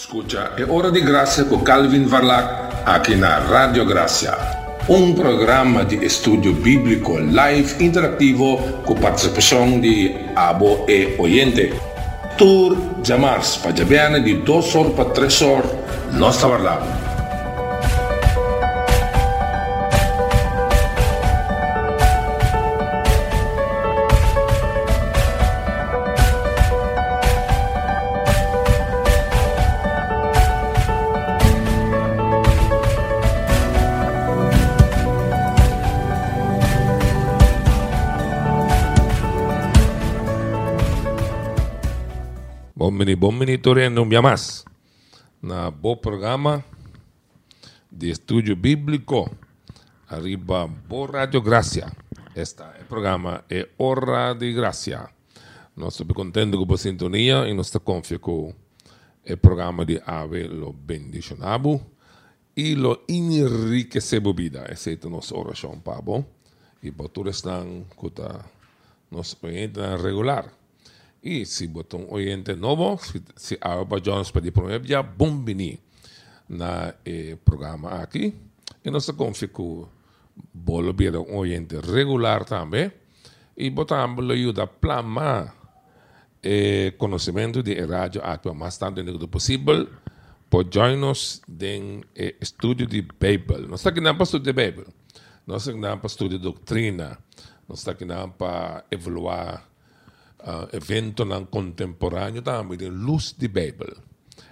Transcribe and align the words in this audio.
Escucha, 0.00 0.52
é 0.56 0.64
hora 0.64 0.90
de 0.90 0.98
graça 1.02 1.44
com 1.44 1.60
Calvin 1.60 2.06
Varlac 2.06 2.74
aqui 2.86 3.14
na 3.16 3.38
Rádio 3.38 3.84
Graça. 3.84 4.34
Um 4.88 5.12
programa 5.12 5.84
de 5.84 6.02
estudo 6.02 6.54
bíblico 6.54 7.18
live 7.18 7.84
interativo 7.84 8.56
com 8.86 8.94
participação 8.94 9.78
de 9.78 10.16
abo 10.34 10.86
e 10.88 11.16
oyente. 11.18 11.74
Tour 12.38 12.78
Jamars, 13.04 13.58
para 13.58 13.72
de 13.72 14.36
2 14.36 14.74
horas 14.74 14.94
para 14.94 15.04
3 15.10 15.42
horas, 15.42 15.70
nossa 16.14 16.46
Varlac. 43.00 43.16
Bomini, 43.16 43.16
bomini, 43.16 43.58
torendo 43.58 44.04
mais 44.22 44.64
na 45.42 45.70
bom 45.70 45.96
programa 45.96 46.62
de 47.90 48.10
estúdio 48.10 48.56
bíblico 48.56 49.30
arriba 50.08 50.68
por 50.86 51.14
Radio 51.14 51.40
Gracia. 51.40 51.90
Este 52.36 52.62
é 52.62 52.84
programa 52.86 53.44
é 53.48 53.68
Hora 53.78 54.34
de 54.34 54.52
Gracia. 54.52 55.08
Nós 55.76 55.94
estamos 55.94 56.14
contentes 56.14 56.58
com 56.58 56.74
a 56.74 56.76
sintonia 56.76 57.48
e 57.48 57.54
nós 57.54 57.66
estamos 57.66 57.86
confiantes 57.86 58.22
com 58.22 58.54
o 59.26 59.36
programa 59.38 59.86
de 59.86 60.00
Ave 60.04 60.48
lo 60.48 60.72
bendicionamos 60.72 61.80
e 62.54 62.74
lo 62.74 63.04
enriquecemos 63.08 64.36
vida. 64.36 64.66
Essa 64.68 64.90
é 64.90 64.98
a 65.02 65.08
nossa 65.08 65.34
oração, 65.34 65.80
Pablo. 65.80 66.26
E 66.82 66.90
por 66.90 67.08
tudo 67.08 67.30
estão 67.30 67.86
com 67.96 68.10
a 68.22 68.44
nossa 69.10 69.36
regular. 70.02 70.59
E 71.22 71.44
se 71.44 71.66
botar 71.66 71.98
um 71.98 72.12
oyente 72.12 72.54
novo, 72.54 72.98
se, 72.98 73.22
se 73.36 73.58
Alba 73.60 74.00
Jones 74.00 74.30
pedir 74.30 74.52
para 74.52 74.78
mim, 74.78 74.86
já 74.86 75.02
bombini 75.02 75.78
na 76.48 76.94
eh, 77.04 77.36
programa 77.44 77.90
aqui. 78.02 78.34
E 78.82 78.90
nós 78.90 79.08
confio 79.10 79.88
bolo 80.54 80.92
bira 80.92 81.20
um 81.20 81.36
oyente 81.36 81.76
regular 81.76 82.44
também. 82.44 82.90
E 83.56 83.68
botamos 83.68 84.30
ajuda 84.30 84.62
a 84.62 84.66
plasmar 84.66 85.54
eh, 86.42 86.94
conhecimento 86.96 87.62
de 87.62 87.74
rádio 87.84 88.22
aqui 88.24 88.48
o 88.48 88.54
mais 88.54 88.78
tanto 88.78 89.28
possível. 89.28 89.86
Pode 90.48 90.70
join-nos 90.74 91.42
no 91.46 92.00
eh, 92.16 92.34
estudo 92.40 92.86
de 92.86 93.02
Bíblia. 93.02 93.60
Nós 93.68 93.80
estamos 93.80 94.08
aqui 94.08 94.16
para 94.16 94.22
estudo 94.24 94.44
de 94.44 94.52
Bíblia. 94.52 94.86
Nós 95.46 95.66
estamos 95.66 95.84
aqui 95.84 95.96
para 95.98 96.06
estudo 96.06 96.38
de 96.38 96.42
doutrina. 96.42 97.18
Nós 97.68 97.78
estamos 97.80 98.10
aqui 98.10 98.32
para 98.38 98.84
evaluar 98.90 99.69
uh, 100.40 100.76
evento 100.76 101.24
não 101.24 101.44
contemporâneo 101.44 102.42
também 102.42 102.78
de 102.78 102.88
luz 102.88 103.34
de 103.36 103.48
Bíblia. 103.48 103.96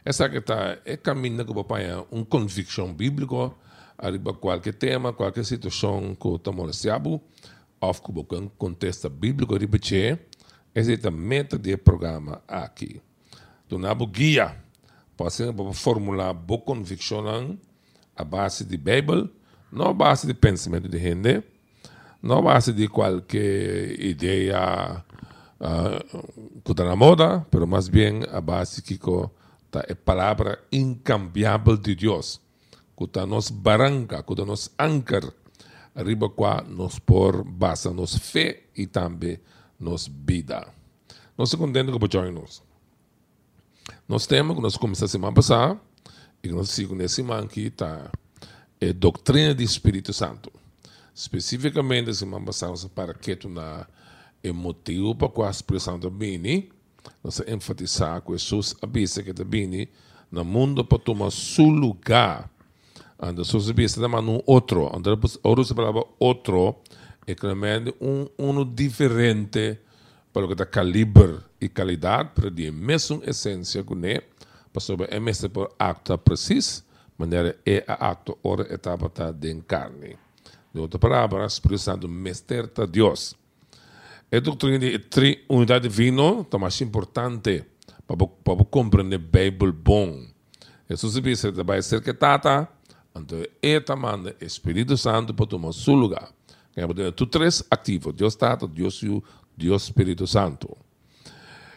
Essa 0.05 0.28
que 0.28 0.39
está 0.39 0.78
é 0.84 0.97
caminho 0.97 1.45
que 1.45 1.53
vai 1.53 1.92
uma 2.11 2.25
convicção 2.25 2.92
bíblica 2.95 3.53
arriba 3.98 4.33
qualquer 4.33 4.75
tema, 4.75 5.12
qualquer 5.12 5.45
situação 5.45 6.14
que 6.14 6.28
estamos 6.28 6.77
sabe, 6.77 7.20
ou 7.80 7.95
que 7.95 8.34
um 8.36 8.48
contexto 8.48 9.11
bíblico 9.11 9.55
arriba 9.55 9.78
che, 9.83 10.19
é 10.75 11.06
a 11.06 11.11
meta 11.11 11.58
do 11.58 11.78
programa 11.78 12.41
aqui. 12.47 13.00
Na 13.70 13.92
guia 13.95 14.56
para 15.17 15.30
formular 15.75 16.33
boa 16.33 16.61
convicção 16.61 17.58
a 18.17 18.25
base 18.25 18.64
de 18.64 18.77
Bíblia, 18.77 19.28
não 19.70 19.89
a 19.89 19.92
base 19.92 20.27
de 20.27 20.34
pensamento 20.34 20.89
de 20.89 20.98
gente, 20.98 21.42
não 22.23 22.39
a 22.39 22.42
base 22.42 22.73
de 22.73 22.89
qualquer 22.89 24.01
ideia 24.01 25.05
uh, 25.61 26.85
na 26.85 26.96
moda, 26.96 27.46
pero 27.51 27.67
más 27.67 27.91
bien 27.91 28.24
a 28.33 28.41
que 28.41 28.95
está 28.95 29.80
a 29.80 29.95
palavra 29.95 30.58
incambiável 30.70 31.77
de 31.77 31.95
Deus, 31.95 32.41
que 32.96 33.27
nos 33.27 33.51
barranca, 33.51 34.23
que 34.23 34.45
nos 34.45 34.70
ancar, 34.79 35.33
arriba 35.95 36.29
qua 36.30 36.63
nos 36.63 37.01
por 37.01 37.45
base 37.45 37.92
nos 37.92 38.17
fé 38.17 38.68
e 38.74 38.86
também 38.86 39.41
nos 39.79 40.08
vida. 40.08 40.73
Nós 41.36 41.48
estamos 41.48 41.67
contentes 41.67 41.95
com 41.95 42.05
o 42.05 42.33
nos. 42.33 42.63
Nós 44.08 44.27
temos 44.27 44.57
que 44.57 44.63
nós 44.63 44.77
começamos 44.77 45.11
a 45.11 45.13
semana 45.13 45.35
passada 45.35 45.80
e 46.42 46.48
nós 46.48 46.70
seguimos 46.70 46.98
nessa 46.98 47.17
semana 47.17 47.45
aqui 47.45 47.67
está 47.67 48.11
a 48.80 48.92
doutrina 48.95 49.55
do 49.55 49.63
Espírito 49.63 50.13
Santo. 50.13 50.51
Especificamente, 51.14 52.14
semana 52.14 52.45
passada, 52.45 52.74
para 52.95 53.13
que 53.14 53.35
tu 53.36 53.48
na 53.48 53.86
é 54.42 54.52
motivo 54.52 55.14
para 55.14 55.28
que 55.28 55.42
a 55.42 55.50
expressão 55.50 55.98
da 55.98 56.10
Bini, 56.10 56.70
nós 57.22 57.40
enfatizar 57.46 58.22
que 58.22 58.32
Jesus 58.32 58.76
avisa 58.82 59.22
que 59.22 59.30
a 59.30 59.44
Bini, 59.44 59.88
no 60.30 60.44
mundo 60.44 60.84
para 60.84 60.98
tomar 60.98 61.30
seu 61.30 61.66
lugar, 61.66 62.50
anda 63.18 63.42
Jesus 63.42 63.70
avisa 63.70 64.00
de 64.00 64.06
um 64.06 64.40
outro, 64.46 64.94
anda 64.94 65.18
outro 65.42 65.74
palavra 65.74 66.04
outro, 66.18 66.76
é 67.26 67.34
claramente 67.34 67.94
um, 68.00 68.26
um 68.38 68.64
diferente 68.64 69.78
para 70.32 70.44
o 70.44 70.48
que 70.48 70.55
dá 70.55 70.66
calibre 70.66 71.38
e 71.60 71.68
qualidade, 71.68 72.30
para 72.34 72.48
a 72.48 72.72
mesma 72.72 73.20
essência 73.24 73.82
que 73.82 74.06
é, 74.06 74.22
para 74.72 74.80
sobre 74.80 75.08
é 75.10 75.18
mesmo 75.18 75.50
por 75.50 75.74
acto 75.78 76.16
preciso, 76.18 76.84
maneira 77.16 77.58
é 77.66 77.84
a 77.86 78.10
acto, 78.10 78.38
ora 78.42 78.72
etapa 78.72 79.32
de 79.32 79.55
carne. 79.62 80.16
De 80.72 80.80
outra 80.80 80.98
palavra, 80.98 81.42
a 81.42 81.46
expressão 81.46 81.98
do 81.98 82.08
mestre 82.08 82.62
de 82.62 82.86
Deus. 82.86 83.34
A 84.30 84.40
doutrina 84.40 84.78
de 84.78 84.98
três 84.98 85.39
unidade 85.48 85.89
divina 85.89 86.46
é 86.52 86.58
mais 86.58 86.78
importante 86.83 87.64
para, 88.06 88.16
para 88.16 88.64
compreender 88.64 89.16
a 89.16 89.18
Bíblia 89.18 89.72
bom. 89.72 90.27
Jesus 90.89 91.14
disse 91.22 91.50
que 91.50 91.62
vai 91.62 91.80
ser 91.80 92.02
que 92.02 92.12
tata, 92.12 92.68
então 93.17 93.42
é 93.62 93.80
também 93.80 94.34
o 94.40 94.44
Espírito 94.44 94.96
Santo 94.98 95.33
para 95.33 95.46
tomar 95.46 95.72
seu 95.72 95.94
lugar. 95.94 96.30
Tu 97.17 97.27
três 97.27 97.64
ativos, 97.70 98.14
Deus 98.14 98.36
Tata, 98.36 98.68
Deus 98.68 98.98
Filho, 98.98 99.24
Deus 99.56 99.84
Espírito 99.84 100.27
Santo. 100.27 100.77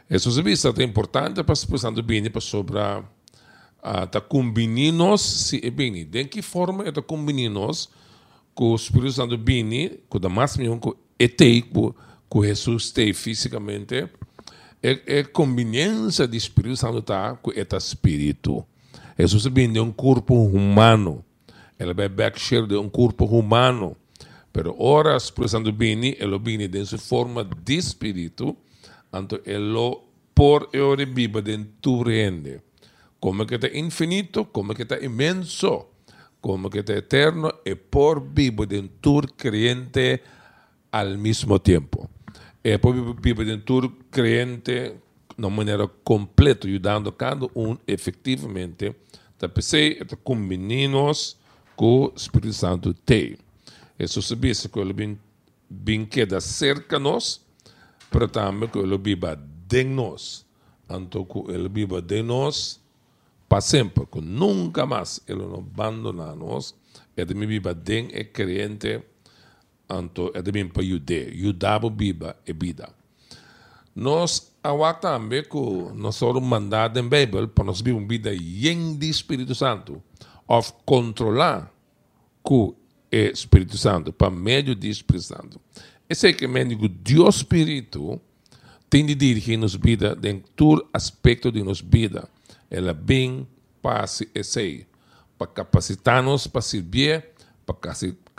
Jesus 0.10 0.44
disse 0.44 0.72
que 0.74 0.82
é 0.82 0.86
importante 0.86 1.42
para 1.44 1.52
o 1.52 1.54
Espírito 1.54 1.82
Santo 1.82 2.04
vir 2.04 2.30
para 2.30 2.42
sobre 2.42 2.80
a 2.80 3.00
uh, 3.82 4.22
combinarmos 4.28 5.22
se 5.22 5.66
é 5.66 5.72
bem. 5.72 6.06
De 6.06 6.26
que 6.26 6.42
forma 6.42 6.84
é 6.86 6.92
combinarmos 7.02 7.90
com 8.54 8.74
o 8.74 8.76
Espírito 8.76 9.14
Santo 9.14 9.38
vir, 9.38 10.04
com 10.10 10.18
o 10.18 10.30
máximo 10.30 10.78
com 10.80 10.94
é 11.18 11.28
tempo, 11.28 11.96
que 12.32 12.48
Jesus 12.48 12.92
tem 12.92 13.12
fisicamente, 13.12 14.08
é, 14.82 15.20
é 15.20 15.24
conveniência 15.24 16.26
de 16.26 16.38
Espírito 16.38 16.78
Santo 16.78 17.02
tá 17.02 17.36
com 17.36 17.52
este 17.52 17.76
Espírito. 17.76 18.66
Jesus 19.20 19.44
vem 19.48 19.72
de 19.72 19.82
um 19.82 19.92
corpo 19.92 20.34
humano. 20.34 21.26
Ele 21.78 21.94
vai 21.94 22.08
baixar 22.08 22.66
de 22.66 22.76
um 22.78 22.90
corpo 22.90 23.26
humano. 23.26 23.98
Pero 24.54 24.74
ora 24.80 25.14
o 25.14 25.18
Espírito 25.18 25.52
Santo 25.52 25.74
vem, 25.74 26.16
ele 26.18 26.40
vem 26.40 26.70
de 26.70 26.86
sua 26.86 26.98
forma 26.98 27.44
de 27.44 27.76
Espírito, 27.76 28.56
então 29.14 29.40
ele 29.46 29.98
por 30.34 30.70
ora 30.74 31.06
viva 31.06 31.42
dentro 31.42 32.06
de 32.06 32.62
Como 33.20 33.46
que 33.46 33.56
está 33.56 33.68
infinito, 33.78 34.46
como 34.46 34.74
que 34.74 34.84
está 34.84 34.98
imenso, 35.00 35.86
como 36.40 36.70
que 36.70 36.80
está 36.80 36.94
eterno, 36.94 37.52
e 37.66 37.76
por 37.76 38.22
vivo 38.22 38.66
dentro 38.66 39.28
crente 39.36 40.22
al 40.92 41.18
mismo 41.18 41.60
tempo 41.60 42.10
e 42.64 42.78
poi 42.78 42.94
dentro 43.46 43.90
crente 44.12 44.94
de 45.38 45.46
uma 45.46 45.50
maneira 45.50 45.88
completa, 46.04 46.68
ajudando 46.68 47.12
cada 47.12 47.48
um 47.56 47.78
efetivamente 47.88 48.96
a 49.42 49.50
pensar 49.50 49.80
e 49.80 50.06
combinarmos 50.24 51.38
com 51.76 52.06
o 52.06 52.14
Espírito 52.16 52.54
Santo. 52.54 52.96
Isso 53.98 54.22
sabia 54.22 54.54
que 54.54 54.80
ele 54.80 54.94
bem, 54.94 55.20
bem 55.68 56.06
queda 56.06 56.40
cerca 56.40 57.00
nós, 57.00 57.42
para 58.12 58.28
também 58.28 58.70
que 58.70 58.78
ele 58.78 58.98
viva 58.98 59.36
de 59.68 59.84
nós. 59.84 60.46
Então, 60.88 61.26
que 61.26 61.52
ele 61.52 61.70
viva 61.70 62.02
de 62.02 62.22
nós 62.22 62.80
para 63.50 63.62
sempre, 63.62 64.06
que 64.06 64.22
nunca 64.22 64.86
mais 64.86 65.20
ele 65.28 65.42
não 65.42 65.60
abandona 65.60 66.36
nós, 66.36 66.76
ele 67.18 67.46
viva 67.46 67.74
de 67.74 68.08
é 68.12 68.24
crente 68.24 69.02
anto 69.92 70.32
é 70.34 70.42
também 70.42 70.68
para 70.68 70.84
jude, 70.84 71.38
judabo 71.38 71.90
biba 71.90 72.36
e 72.48 72.54
vida. 72.54 72.90
Nós 73.96 74.52
awak 74.64 75.02
também 75.02 75.44
que 75.44 75.58
nós 75.96 76.16
somos 76.16 76.42
mandados 76.42 77.02
em 77.02 77.08
Bíblia 77.08 77.48
para 77.48 77.66
nós 77.66 77.82
viver 77.82 77.98
uma 77.98 78.08
vida 78.08 78.34
em 78.34 78.96
de 78.96 79.10
Espírito 79.10 79.54
Santo, 79.54 80.02
of 80.48 80.74
controlar 80.86 81.72
o 82.44 82.76
Espírito 83.12 83.78
Santo, 83.78 84.14
para 84.14 84.30
meio 84.30 84.76
do 84.76 84.88
Espírito 84.88 85.26
Santo. 85.26 85.62
Esse 86.10 86.28
é 86.28 86.34
que 86.34 86.46
o 86.46 86.90
Deus 86.90 87.38
Espírito 87.38 88.20
tem 88.90 89.06
de 89.06 89.16
dirigir 89.16 89.58
nos 89.58 89.76
vida 89.76 90.18
em 90.24 90.40
todo 90.56 90.88
aspecto 90.94 91.52
de 91.52 91.64
nossa 91.64 91.84
vida. 91.86 92.28
Ela 92.70 92.94
bem 92.94 93.48
para 93.82 94.06
se 94.08 94.30
esse, 94.36 94.86
para 95.38 95.48
capacitar-nos 95.48 96.48
para 96.48 96.62
servir, 96.62 97.26
para 97.66 97.76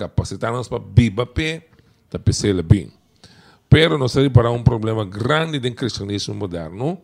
capacitar-nos 0.09 0.69
para 0.69 0.83
viver 0.95 1.27
pé, 1.27 1.69
para 2.11 2.19
pensar 2.19 2.63
bem. 2.63 2.93
Pero 3.69 3.97
nós 3.97 4.13
temos 4.13 4.33
para 4.33 4.51
um 4.51 4.63
problema 4.63 5.05
grande 5.05 5.59
do 5.59 5.75
cristianismo 5.75 6.35
moderno, 6.35 6.99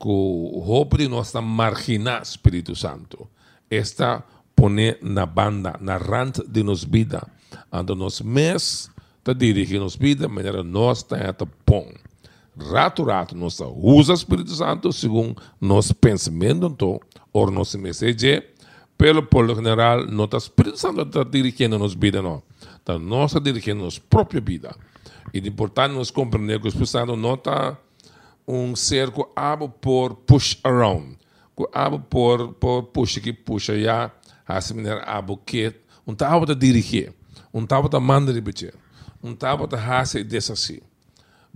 que 0.00 0.08
o 0.08 0.60
roubo 0.64 0.98
de 0.98 1.08
nós 1.08 1.28
está 1.28 1.40
marginar 1.40 2.22
Espírito 2.22 2.74
Santo. 2.74 3.28
Está 3.70 4.24
poner 4.56 4.98
na 5.02 5.26
banda, 5.26 5.76
na 5.80 5.96
rand 5.96 6.32
de 6.48 6.62
nos 6.62 6.84
vida, 6.84 7.26
ando 7.70 7.94
nos 7.94 8.20
mes, 8.20 8.90
está 9.18 9.32
dirigir 9.32 9.80
nos 9.80 9.96
vida, 9.96 10.28
maneira 10.28 10.62
nós 10.62 10.98
está 10.98 11.16
a 11.16 11.46
pão 11.64 11.86
rato 12.56 13.02
rato 13.02 13.36
nós 13.36 13.58
usa 13.60 14.12
Espírito 14.12 14.54
Santo 14.54 14.92
segundo 14.92 15.40
nosso 15.60 15.94
pensamento 15.94 17.00
ou 17.32 17.50
nosso 17.50 17.78
mensagem 17.78 18.42
pelo 18.96 19.22
por 19.22 19.46
general 19.54 20.06
não 20.06 20.24
está 20.24 20.38
Espírito 20.38 20.78
Santo 20.78 21.02
está 21.02 21.24
dirigindo 21.24 21.78
nos 21.78 21.94
vida 21.94 22.22
não 22.22 22.42
está 22.76 22.98
está 23.24 23.38
dirigindo 23.38 23.82
nossa 23.84 24.00
própria 24.08 24.40
vida. 24.40 24.74
E 25.32 25.38
é 25.38 25.46
importante 25.46 25.94
nós 25.94 26.10
compreender 26.10 26.60
que 26.60 26.66
o 26.66 26.68
Espírito 26.68 26.90
Santo 26.90 27.16
não 27.16 27.34
está 27.34 27.76
um 28.46 28.76
cerco 28.76 29.30
abo 29.34 29.68
por 29.68 30.14
push 30.14 30.58
around 30.64 31.16
que 31.56 31.66
abo 31.72 31.98
por 31.98 32.52
por 32.54 32.84
push 32.84 33.18
que 33.18 33.32
puxa 33.32 33.78
já 33.80 34.10
assim 34.46 34.74
maneira 34.74 35.02
abo 35.04 35.36
que 35.38 35.72
um 36.06 36.14
tava 36.14 36.50
a 36.50 36.54
dirigir 36.54 37.14
um 37.54 37.64
tava 37.64 37.88
a 37.90 38.00
mandar 38.00 38.32
repetir 38.32 38.74
um 39.22 39.34
tava 39.34 39.64
a 39.64 39.78
fazer 39.78 40.24
dessa 40.24 40.52
assim 40.52 40.80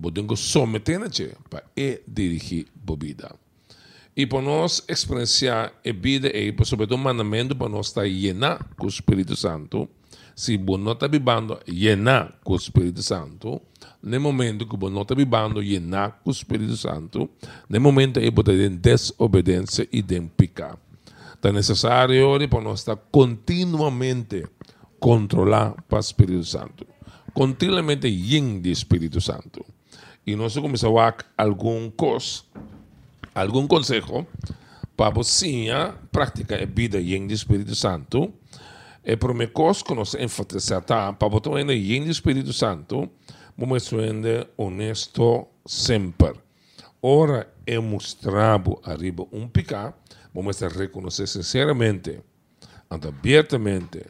podemos 0.01 0.41
submeter-nos 0.41 1.21
para 1.51 1.65
dirigir 2.07 2.67
a 2.89 2.95
vida. 2.97 3.35
E 4.19 4.27
para 4.27 4.43
nós 4.43 4.83
experienciar 4.89 5.73
a 5.87 5.93
vida 5.93 6.29
e, 6.37 6.53
sobretudo, 6.65 6.97
o 6.97 6.99
mandamento 6.99 7.55
para 7.55 7.69
nós 7.69 7.87
estar 7.87 8.03
llenar 8.03 8.67
com 8.77 8.87
o 8.87 8.89
Espírito 8.89 9.37
Santo, 9.37 9.89
se 10.35 10.57
você 10.57 10.83
não 10.83 10.91
está 10.91 11.07
vivendo 11.07 11.57
llenar 11.69 12.35
com 12.43 12.55
o 12.55 12.57
Espírito 12.57 13.01
Santo, 13.01 13.63
no 14.03 14.21
momento 14.21 14.67
que 14.67 14.77
você 14.77 14.93
não 14.93 15.03
está 15.03 15.15
vivendo 15.15 15.61
llenar 15.61 16.19
com 16.25 16.31
o 16.31 16.33
Espírito 16.33 16.77
Santo, 16.77 17.31
no 17.69 17.81
momento 17.81 18.19
que 18.19 18.29
você 18.29 18.59
tem 18.59 18.77
desobediência 18.77 19.89
e 19.93 20.03
tem 20.03 20.27
pecado. 20.27 20.81
É 21.41 21.53
necessário 21.53 22.49
para 22.49 22.61
nós 22.61 22.81
estar 22.81 22.97
continuamente 22.97 24.45
controlar 24.99 25.81
para 25.89 25.99
o 25.99 26.01
Espírito 26.01 26.45
Santo. 26.45 26.85
Continuamente 27.33 28.09
yin 28.09 28.61
do 28.61 28.69
Espírito 28.69 29.21
Santo 29.21 29.65
e 30.29 30.37
nós 30.37 30.55
começamos 30.59 31.01
a 31.01 31.43
algum 31.43 31.91
coisa, 31.91 32.43
algum 33.41 33.67
consejo 33.67 34.27
para 34.97 35.11
você 35.11 35.67
praticar 36.11 36.63
a 36.63 36.67
vida 36.67 37.01
em 37.01 37.27
Espírito 37.29 37.75
Santo. 37.75 38.33
E 39.05 39.17
para 39.17 39.33
mim, 39.33 39.47
coisa 39.49 39.83
que 39.85 39.95
nós 39.95 40.15
enfatizamos 40.15 40.85
para 40.87 41.29
você 41.29 41.49
ainda 41.51 41.73
em 41.73 42.09
Espírito 42.09 42.53
Santo, 42.53 43.09
vamos 43.57 43.85
ser 43.85 44.49
honesto 44.57 45.47
sempre. 45.67 46.35
Ora, 47.01 47.49
é 47.67 47.79
mostrado 47.79 48.81
arriba 48.83 49.27
um 49.33 49.47
pecado, 49.49 49.95
vamos 50.35 50.59
reconhecer 50.61 51.27
sinceramente, 51.29 52.21
abertamente, 52.91 54.05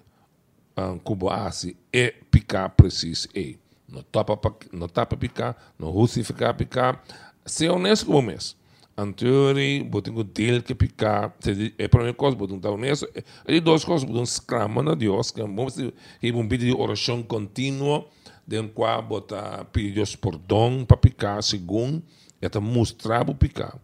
como 1.05 1.29
assim, 1.29 1.75
é 1.93 2.15
pecado 2.31 2.73
preciso 2.77 3.29
é 3.35 3.57
não 3.89 4.03
tapa, 4.03 4.39
não 4.71 4.87
tapa 4.87 5.17
picar, 5.17 5.57
não 5.79 5.93
justificar 5.93 6.55
picar. 6.55 7.03
Ser 7.47 7.71
honesto 7.71 8.05
com 8.05 8.21
você. 8.23 8.55
Anterior, 9.01 9.55
botinho 9.85 10.25
dele 10.25 10.61
que 10.61 10.75
picar, 10.75 11.33
é 11.79 11.85
a 11.85 11.89
primeira 11.89 12.13
coisa, 12.15 12.37
botinho 12.37 12.57
estar 12.57 12.71
honesto. 12.71 13.09
E 13.47 13.61
duas 13.61 13.85
coisas, 13.85 14.03
botinho 14.03 14.25
exclamando 14.25 14.91
a 14.91 14.95
Deus, 14.97 15.31
que 15.31 15.41
vamos 15.41 15.75
ter 15.75 16.35
um 16.35 16.49
pedido 16.49 16.75
de 16.75 16.83
oração 16.83 17.23
contínua, 17.23 18.05
de 18.45 18.61
qual 18.71 19.01
botar 19.01 19.67
pedir 19.67 19.93
Deus 19.93 20.17
perdão 20.17 20.85
para 20.85 20.97
picar, 20.97 21.41
segundo, 21.45 22.03
e 22.43 22.47
até 22.47 22.59
mostrar 22.59 23.31
o 23.31 23.37
picar. 23.37 23.79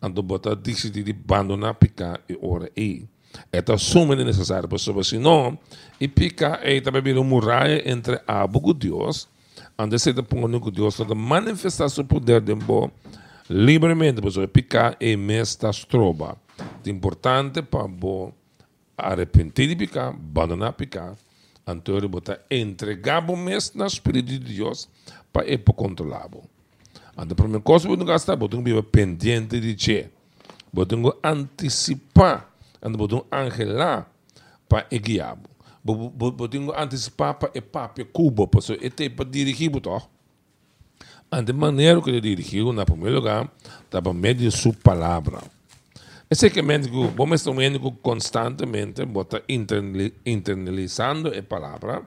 Então, 0.00 0.22
botar 0.22 0.54
decidir 0.54 1.02
de 1.02 1.10
abandonar 1.10 1.74
picar 1.74 2.20
e 2.28 2.38
ora 2.40 2.70
aí. 2.76 3.08
É 3.52 3.60
sumamente 3.76 4.24
necessário, 4.24 4.68
porque 4.68 5.02
senão, 5.02 5.58
e 6.00 6.06
picar 6.06 6.60
é 6.62 6.80
também 6.80 7.12
uma 7.12 7.24
muralha 7.24 7.82
entre 7.90 8.20
a 8.24 8.44
e 8.44 8.74
Deus, 8.74 9.28
ande 9.76 9.98
se 9.98 10.12
pungo 10.14 10.60
com 10.60 10.70
Deus 10.70 10.94
para 10.94 11.12
manifestar 11.12 11.88
seu 11.88 12.04
poder 12.04 12.40
de 12.40 12.54
bom 12.54 12.88
livremente 13.50 14.22
para 14.22 14.46
picar 14.46 14.96
e 15.00 15.16
mesta 15.16 15.72
stroba. 15.72 16.38
É 16.86 16.90
importante 16.90 17.62
para 17.62 17.88
bo 17.88 18.32
arrepentir 18.96 19.66
de 19.66 19.74
picar, 19.74 20.10
abandonar 20.10 20.72
picar, 20.74 21.16
anterior 21.66 22.06
botar 22.06 22.38
o 22.48 23.36
mês 23.36 23.74
na 23.74 23.86
Espírito 23.86 24.28
de 24.28 24.38
Deus 24.38 24.88
para 25.32 25.46
ele 25.46 25.58
controlar. 25.58 26.28
Anda 27.16 27.34
para 27.34 27.48
mim 27.48 27.60
coisa 27.60 27.88
não 27.88 28.06
gastar, 28.06 28.36
botar 28.36 28.56
um 28.56 28.82
pendente 28.82 29.58
de 29.58 29.74
che. 29.74 30.10
Botar 30.72 30.96
antecipar, 31.24 32.48
anda 32.80 32.96
botar 32.96 33.24
angelar 33.32 34.08
para 34.68 34.86
guiar 34.96 35.36
bodingo 35.82 36.72
antes 36.76 37.08
papa 37.08 37.50
e 37.54 37.60
papa 37.60 38.04
cubo 38.04 38.46
posso 38.46 38.74
e 38.74 38.90
te 38.90 39.08
para 39.08 39.28
dirigir 39.28 39.70
to 39.80 40.02
ante 41.30 41.52
maneira 41.52 42.00
que 42.02 42.20
dirigiu 42.20 42.72
na 42.72 42.84
primeiro 42.84 43.16
lugar 43.16 43.50
estava 43.84 44.12
meio 44.12 44.34
de 44.34 44.50
sua 44.50 44.72
palavra 44.72 45.40
esse 46.30 46.50
que 46.50 46.62
médico 46.62 47.12
vamos 47.16 47.40
estar 47.40 47.52
médico 47.52 47.92
constantemente 48.02 49.04
bota 49.04 49.42
internalizando 50.26 51.28
a 51.28 51.42
palavra 51.42 52.02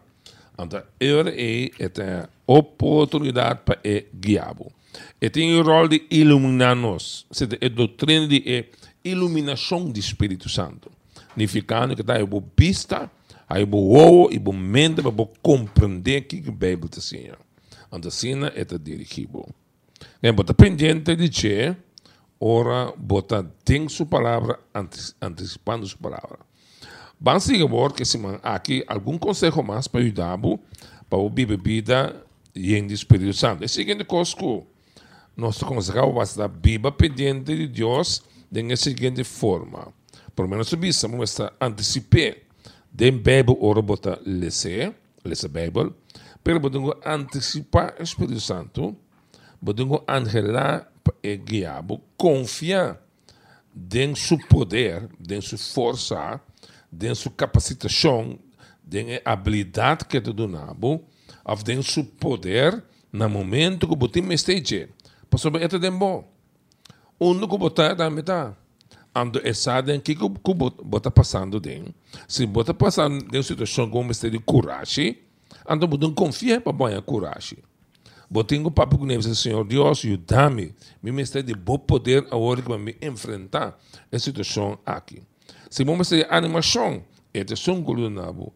então 0.59 0.83
ele 0.99 1.29
é 1.29 1.83
esta 1.83 2.29
oportunidade 2.45 3.61
para 3.65 3.79
guiar 4.13 4.55
e 5.21 5.29
tem 5.29 5.59
o 5.59 5.63
rol 5.63 5.87
de 5.87 6.05
iluminar-nos 6.11 7.25
a 7.31 7.67
doutrina 7.69 8.27
de 8.27 8.65
iluminação 9.03 9.89
do 9.89 9.99
Espírito 9.99 10.49
Santo 10.49 10.91
significando 11.33 11.95
que 11.95 12.01
está 12.01 12.15
a 12.15 12.25
vista 12.57 13.09
Aí 13.53 13.65
vou 13.65 14.31
e 14.31 14.39
vou 14.39 14.51
mente 14.51 14.99
para 14.99 15.11
compreender 15.41 16.21
o 16.21 16.25
que 16.25 16.37
a 16.37 16.51
Bíblia 16.51 16.85
está 16.85 16.99
dizendo. 16.99 17.37
Então, 17.93 18.09
assim 18.09 18.33
é 18.55 18.65
dirigido. 18.77 19.45
E 20.21 20.31
bota 20.31 20.53
pendente 20.53 21.15
de 21.15 21.29
que, 21.29 21.75
ora, 22.39 22.91
bota 22.97 23.43
tem 23.63 23.87
sua 23.87 24.05
palavra, 24.05 24.59
antecipando 25.21 25.85
sua 25.85 25.99
palavra. 25.99 26.39
Vamos 27.19 27.43
seguir 27.43 27.69
que 27.95 28.03
se 28.03 28.19
aqui 28.41 28.83
algum 28.87 29.17
conselho 29.17 29.63
mais 29.63 29.87
para 29.87 30.01
ajudar 30.01 30.37
para 31.09 31.19
o 31.19 31.29
bebida 31.29 32.25
e 32.55 32.75
em 32.75 32.87
Espírito 32.87 33.33
Santo. 33.33 33.63
É 33.63 33.65
o 33.65 33.69
seguinte 33.69 34.03
coisa 34.03 34.35
que 34.35 34.63
nosso 35.37 35.65
conselho 35.65 36.11
vai 36.11 36.23
estar 36.23 36.49
pendente 36.97 37.55
de 37.55 37.67
Deus 37.67 38.23
da 38.51 38.75
seguinte 38.75 39.23
forma. 39.23 39.93
Por 40.35 40.47
menos 40.47 40.67
subir, 40.67 40.93
vamos 40.93 41.29
estar 41.29 41.53
antecipando 41.61 42.43
den 42.93 43.23
Bijbel 43.23 43.57
ora 43.59 43.81
bota 43.81 44.19
lese, 44.25 44.93
lese 45.23 45.47
Bijbel, 45.47 45.95
pero 46.43 46.59
bodungo 46.59 46.95
antecipar 47.05 47.95
o 47.99 48.03
Espírito 48.03 48.39
Santo, 48.39 48.95
bodungo 49.61 50.03
angelar 50.07 50.91
e 51.21 51.37
guiabo, 51.37 52.01
confiar 52.17 53.01
em 53.93 54.15
seu 54.15 54.37
poder, 54.47 55.09
em 55.29 55.41
sua 55.41 55.57
força, 55.57 56.41
em 57.01 57.15
sua 57.15 57.31
capacitação, 57.31 58.37
em 58.91 59.19
habilidade 59.23 60.05
que 60.05 60.19
te 60.19 60.33
donabo, 60.33 61.05
em 61.67 61.81
seu 61.81 62.03
poder 62.03 62.83
no 63.11 63.29
momento 63.29 63.87
que 63.87 63.95
você 63.95 64.21
me 64.21 64.35
esteja. 64.35 64.89
Pastor, 65.29 65.61
é 65.61 65.67
tudo 65.67 65.91
bom. 65.91 66.31
Onde 67.19 67.47
que 67.47 67.57
você 67.57 67.91
está, 67.91 68.09
está 68.09 68.57
ando 69.15 69.39
esada 69.47 69.95
em 69.95 69.99
que 69.99 70.15
que 70.15 70.53
bota 70.83 71.11
passando 71.11 71.59
den 71.59 71.93
se 72.27 72.45
bota 72.47 72.73
passando 72.73 73.23
de 73.25 73.43
situação 73.43 73.89
como 73.89 74.11
este 74.11 74.29
de 74.29 74.39
coragem 74.39 75.17
ando 75.67 75.87
bodun 75.87 76.13
confia 76.13 76.59
para 76.61 76.71
banha 76.71 77.01
coragem. 77.01 77.59
Botingo 78.29 78.71
papo 78.71 78.97
com 78.97 79.09
ele 79.09 79.35
senhor 79.35 79.63
Deus 79.63 79.99
ajuda-me. 79.99 80.73
Me 81.01 81.11
me 81.11 81.21
está 81.21 81.41
de 81.41 81.53
bom 81.53 81.77
poder 81.77 82.25
a 82.31 82.37
hora 82.37 82.61
que 82.61 82.77
me 82.77 82.95
enfrentar 83.01 83.77
a 84.11 84.19
situação 84.19 84.79
aqui. 84.85 85.21
Se 85.69 85.83
bom 85.83 85.97
de 85.97 86.25
animação. 86.29 87.03
É 87.33 87.43
de 87.43 87.55
som 87.55 87.81
colunabo 87.83 88.53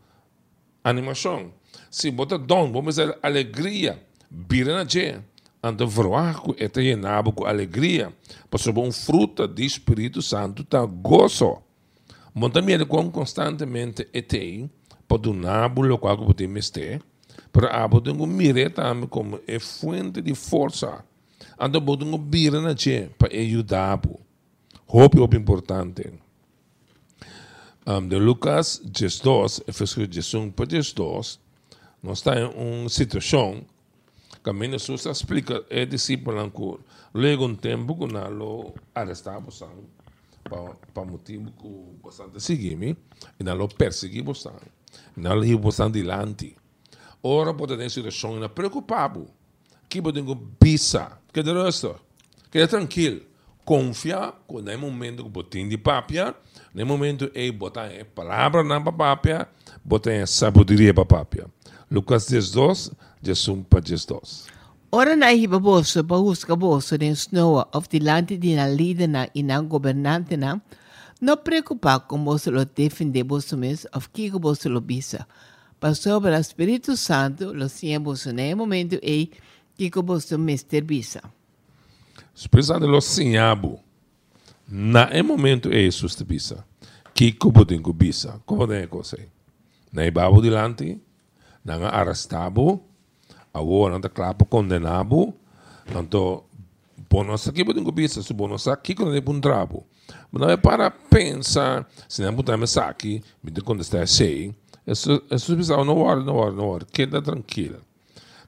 animação. 0.83 1.51
Se 1.89 2.11
bota 2.11 2.37
dom 2.37 2.71
vamos 2.71 2.95
dizer 2.95 3.17
alegria. 3.21 4.03
Bira 4.29 4.73
na 4.73 4.87
gente 4.87 5.21
anda 5.61 5.85
vroaco 5.85 6.55
e 6.57 6.69
te 6.69 6.81
llenava 6.81 7.31
com 7.31 7.45
alegria, 7.45 8.13
porque 8.49 8.69
um 8.69 8.91
fruto 8.91 9.47
do 9.47 9.61
Espírito 9.61 10.21
Santo 10.21 10.61
está 10.61 10.85
gozo. 10.85 11.61
Monta 12.33 12.61
medo 12.61 12.85
com 12.85 13.09
constantemente 13.11 14.07
e 14.13 14.21
te, 15.07 15.09
para 15.09 15.17
donar 15.17 15.77
o 15.77 15.81
local 15.81 16.17
que 16.17 16.25
podemos 16.25 16.69
ter, 16.69 17.01
para 17.51 17.83
abo 17.83 18.01
tenho 18.01 18.25
mire 18.27 18.69
também 18.69 19.07
como 19.07 19.39
é 19.47 19.59
fonte 19.59 20.21
de 20.21 20.35
força. 20.35 21.03
Anda 21.59 21.79
bodungo 21.79 22.17
bira 22.17 22.61
na 22.61 22.75
che 22.75 23.09
para 23.17 23.35
ajudar. 23.35 23.99
Hope, 24.87 25.19
hope 25.19 25.37
importante. 25.37 26.13
um, 27.87 28.07
de 28.07 28.19
Lucas 28.19 28.81
12, 28.83 29.63
Efésios 29.65 30.33
11 30.33 30.51
para 30.51 30.65
12, 30.65 31.39
nós 32.03 32.19
está 32.19 32.37
em 32.37 32.45
uma 32.45 32.89
situação 32.89 33.65
que 34.43 34.49
a 34.49 34.53
Jesus 34.53 35.05
explica 35.05 35.63
é 35.69 35.85
discípulo 35.85 36.51
que 36.51 36.83
luego 37.13 37.45
um 37.45 37.55
tempo 37.55 37.95
que 37.95 38.05
nós 38.13 38.29
lo 38.31 38.73
arrestamos 38.93 39.63
para 40.43 41.05
motivo 41.05 41.51
que 41.51 42.03
bastante 42.03 42.39
seguimos 42.39 42.97
e 43.39 43.43
nós 43.43 43.57
lo 43.57 43.67
perseguimos 43.69 44.45
e 44.45 44.76
lo 45.15 45.43
íamos 45.43 45.77
dilante. 45.91 46.55
Ora 47.23 47.53
pode 47.53 47.77
ter 47.77 47.89
situação 47.89 48.39
preocupado 48.49 49.27
que 49.89 50.01
podemos 50.01 50.37
bisa, 50.61 51.19
que 51.33 51.41
de 51.41 51.53
resto, 51.53 51.95
que 52.51 52.59
é 52.59 52.67
tranquilo, 52.67 53.21
confia 53.65 54.33
que 54.47 54.61
no 54.61 54.77
momento 54.77 55.23
que 55.23 55.29
botem 55.29 55.67
de 55.67 55.77
papia, 55.77 56.35
no 56.73 56.85
momento 56.85 57.29
que 57.29 57.51
botar 57.51 57.87
a 57.87 58.05
palavra 58.05 58.63
na 58.63 58.79
papia, 58.79 59.47
botar 59.83 60.11
a 60.11 60.27
sabedoria 60.27 60.93
para 60.93 61.05
papia. 61.05 61.45
Lucas 61.89 62.27
12, 62.29 62.91
1 63.23 63.63
para 63.63 63.81
12. 63.81 64.57
Ora 64.91 65.15
na 65.15 65.33
hiba 65.33 65.59
bolso 65.59 66.03
pa 66.03 66.15
huska 66.15 66.55
snowa 67.13 67.67
of 67.73 67.89
di 67.89 67.99
lante 67.99 68.37
di 68.37 68.55
na 68.55 68.67
líder 68.67 69.07
na 69.07 69.61
governante 69.61 70.37
na, 70.37 70.61
no 71.21 71.37
preocupa 71.37 71.99
com 71.99 72.23
bolso 72.23 72.51
lo 72.51 72.65
defende 72.65 73.23
bolso 73.23 73.57
mes 73.57 73.87
of 73.93 74.09
kiko 74.09 74.39
bolso 74.39 74.69
lo 74.69 74.81
bisa. 74.81 75.27
Pa 75.79 75.93
sobre 75.93 76.31
o 76.31 76.39
Espírito 76.39 76.95
Santo, 76.97 77.53
lo 77.53 77.67
sia 77.69 77.99
bolso 77.99 78.31
ne 78.31 78.55
momento 78.55 78.97
e 79.01 79.29
kiko 79.77 80.01
bolso 80.01 80.37
mester 80.37 80.83
bisa. 80.83 81.21
Espírito 82.35 82.79
lo 82.79 83.01
sinhabo. 83.01 83.79
Na 84.67 85.09
e 85.11 85.21
momento 85.21 85.69
e 85.71 85.91
susta 85.91 86.23
bisa. 86.25 86.65
Kiko 87.13 87.51
bodingo 87.51 87.93
bisa. 87.93 88.39
Como 88.45 88.67
den 88.67 88.87
cosei? 88.87 89.29
Na 89.91 90.05
ibabo 90.05 90.41
dilante, 90.41 90.99
na 91.63 91.89
arrestabo, 91.89 92.83
awo 93.57 93.89
nanta 93.89 94.09
klapa 94.09 94.45
condenabo 94.45 95.33
nanto 95.93 96.45
bonos 97.09 97.47
aqui 97.47 97.65
podem 97.65 97.83
bisa 97.91 98.21
se 98.21 98.33
bonos 98.33 98.67
aqui 98.67 98.93
quando 98.93 99.15
é 99.15 99.23
um 99.25 99.41
trabo 99.41 99.85
mas 100.31 100.49
é 100.49 100.57
para 100.57 100.89
pensar 100.91 101.87
se 102.07 102.21
não 102.21 102.33
botar 102.33 102.57
mais 102.57 102.77
aqui 102.77 103.23
me 103.43 103.51
de 103.51 103.61
quando 103.61 103.81
está 103.81 104.05
sei 104.05 104.53
isso 104.85 105.21
isso 105.29 105.55
bisa 105.55 105.75
não 105.83 105.97
hora 105.97 106.21
não 106.21 106.35
hora 106.35 106.51
não 106.51 106.67
hora 106.67 106.85
queda 106.91 107.21
tranquila. 107.21 107.79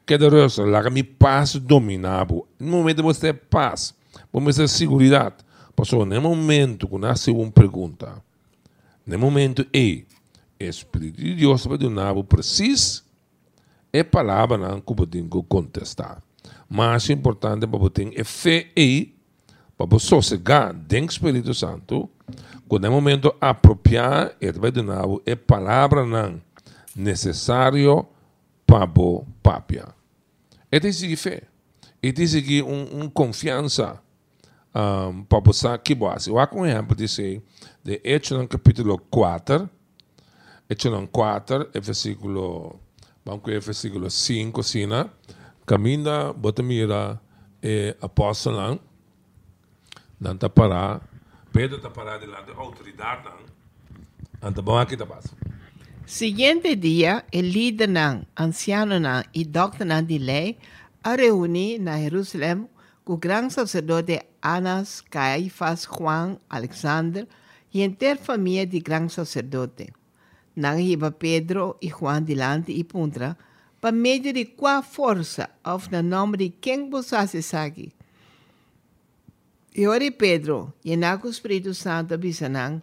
Queda 0.05 0.27
rosa 0.27 0.63
que 0.81 0.89
me 0.89 1.03
paz 1.03 1.55
dominabo 1.55 2.47
no 2.59 2.71
momento 2.71 3.03
você 3.03 3.33
paz 3.33 3.93
vamos 4.31 4.55
ter 4.55 4.67
segurança. 4.67 5.35
Passou 5.75 6.05
no 6.05 6.21
momento 6.21 6.87
que 6.87 6.97
nasce 6.97 7.31
uma 7.31 7.51
pergunta. 7.51 8.21
No 9.05 9.17
momento 9.19 9.65
e 9.73 10.05
Espírito 10.59 11.21
de 11.21 11.35
Deus 11.35 11.65
vai 11.65 11.77
dar 11.77 12.23
preciso? 12.23 13.03
É 13.93 14.03
palavra 14.03 14.57
não 14.57 14.81
que 14.81 14.93
podem 14.93 15.27
contestar. 15.27 16.21
Mais 16.69 17.09
importante 17.09 17.65
para 17.65 17.79
poder 17.79 18.11
é 18.15 18.23
fé 18.23 18.67
e 18.75 19.15
para 19.88 20.00
sossegar 20.00 20.74
dentro 20.74 21.07
do 21.07 21.12
Espírito 21.12 21.53
Santo, 21.53 22.09
quando 22.67 22.86
é 22.86 22.89
momento 22.89 23.33
apropriar, 23.39 24.36
ele 24.39 24.59
vai 24.59 24.71
dar 24.71 24.83
é 25.25 25.36
palavra 25.36 26.05
não 26.05 26.41
necessário 26.95 28.05
para 28.65 28.83
a 28.83 29.21
papia. 29.41 29.88
É 30.71 30.79
de 30.79 31.15
fé. 31.15 31.43
É 32.01 32.12
de 32.12 32.27
seguir 32.27 32.63
um, 32.63 33.03
um 33.03 33.09
confiança 33.09 34.01
um, 34.75 35.24
para 35.24 35.39
você 35.39 35.77
que 35.79 35.95
você. 35.95 36.29
Eu 36.29 36.38
um 36.59 36.65
exemplo 36.65 36.95
de 36.95 37.07
no 38.38 38.48
capítulo 38.48 38.98
4, 39.09 39.69
Hechos 40.69 41.09
4, 41.12 41.69
versículo 41.79 42.79
Vamos 43.25 43.43
o 43.43 43.62
versículo 43.62 44.09
5, 44.09 44.63
sina. 44.63 45.09
Caminha, 45.65 46.33
bota 46.33 46.63
mira, 46.63 47.19
e 47.62 47.95
apóstolo, 48.01 48.79
não 50.19 50.33
está 50.33 50.49
parar. 50.49 51.01
Pedro 51.51 51.77
está 51.77 51.89
parado 51.89 52.25
de 52.27 52.51
autoridade, 52.51 53.23
não. 53.25 54.49
Então, 54.49 54.63
vamos 54.63 54.81
aqui, 54.81 54.95
tá 54.95 55.05
passa. 55.05 55.29
Siguiente 56.05 56.75
dia, 56.75 57.23
o 57.33 57.39
líder 57.39 57.88
não, 57.88 58.25
anciano 58.38 58.99
não 58.99 59.23
e 59.33 59.45
doctor 59.45 59.85
não 59.85 60.01
de 60.01 60.17
lei 60.17 60.57
a 61.03 61.15
reunir 61.15 61.79
na 61.79 61.99
Jerusalém 61.99 62.67
com 63.05 63.13
o 63.13 63.17
grande 63.17 63.53
sacerdote 63.53 64.19
Anas, 64.41 65.01
Caifás, 65.01 65.88
Juan, 65.88 66.38
Alexander 66.49 67.27
e 67.73 67.83
inteira 67.83 68.19
família 68.19 68.65
de 68.65 68.79
grande 68.79 69.13
sacerdote. 69.13 69.93
Nangiba 70.55 71.11
Pedro 71.11 71.77
e 71.81 71.89
Juan 71.89 72.23
dilante 72.23 72.71
e 72.71 72.83
puntra, 72.83 73.38
para 73.79 73.91
meio 73.91 74.33
de 74.33 74.45
qual 74.45 74.83
força, 74.83 75.49
of 75.65 75.91
na 75.91 76.01
nome 76.01 76.38
de 76.38 76.49
quem 76.49 76.89
você 76.89 77.41
sabe. 77.41 77.93
E 77.93 77.98
ora 79.88 80.12
Pedro, 80.12 80.74
e 80.83 80.95
na 80.98 81.19
o 81.24 81.29
Espírito 81.29 81.74
Santo 81.74 82.13
abisanang, 82.13 82.81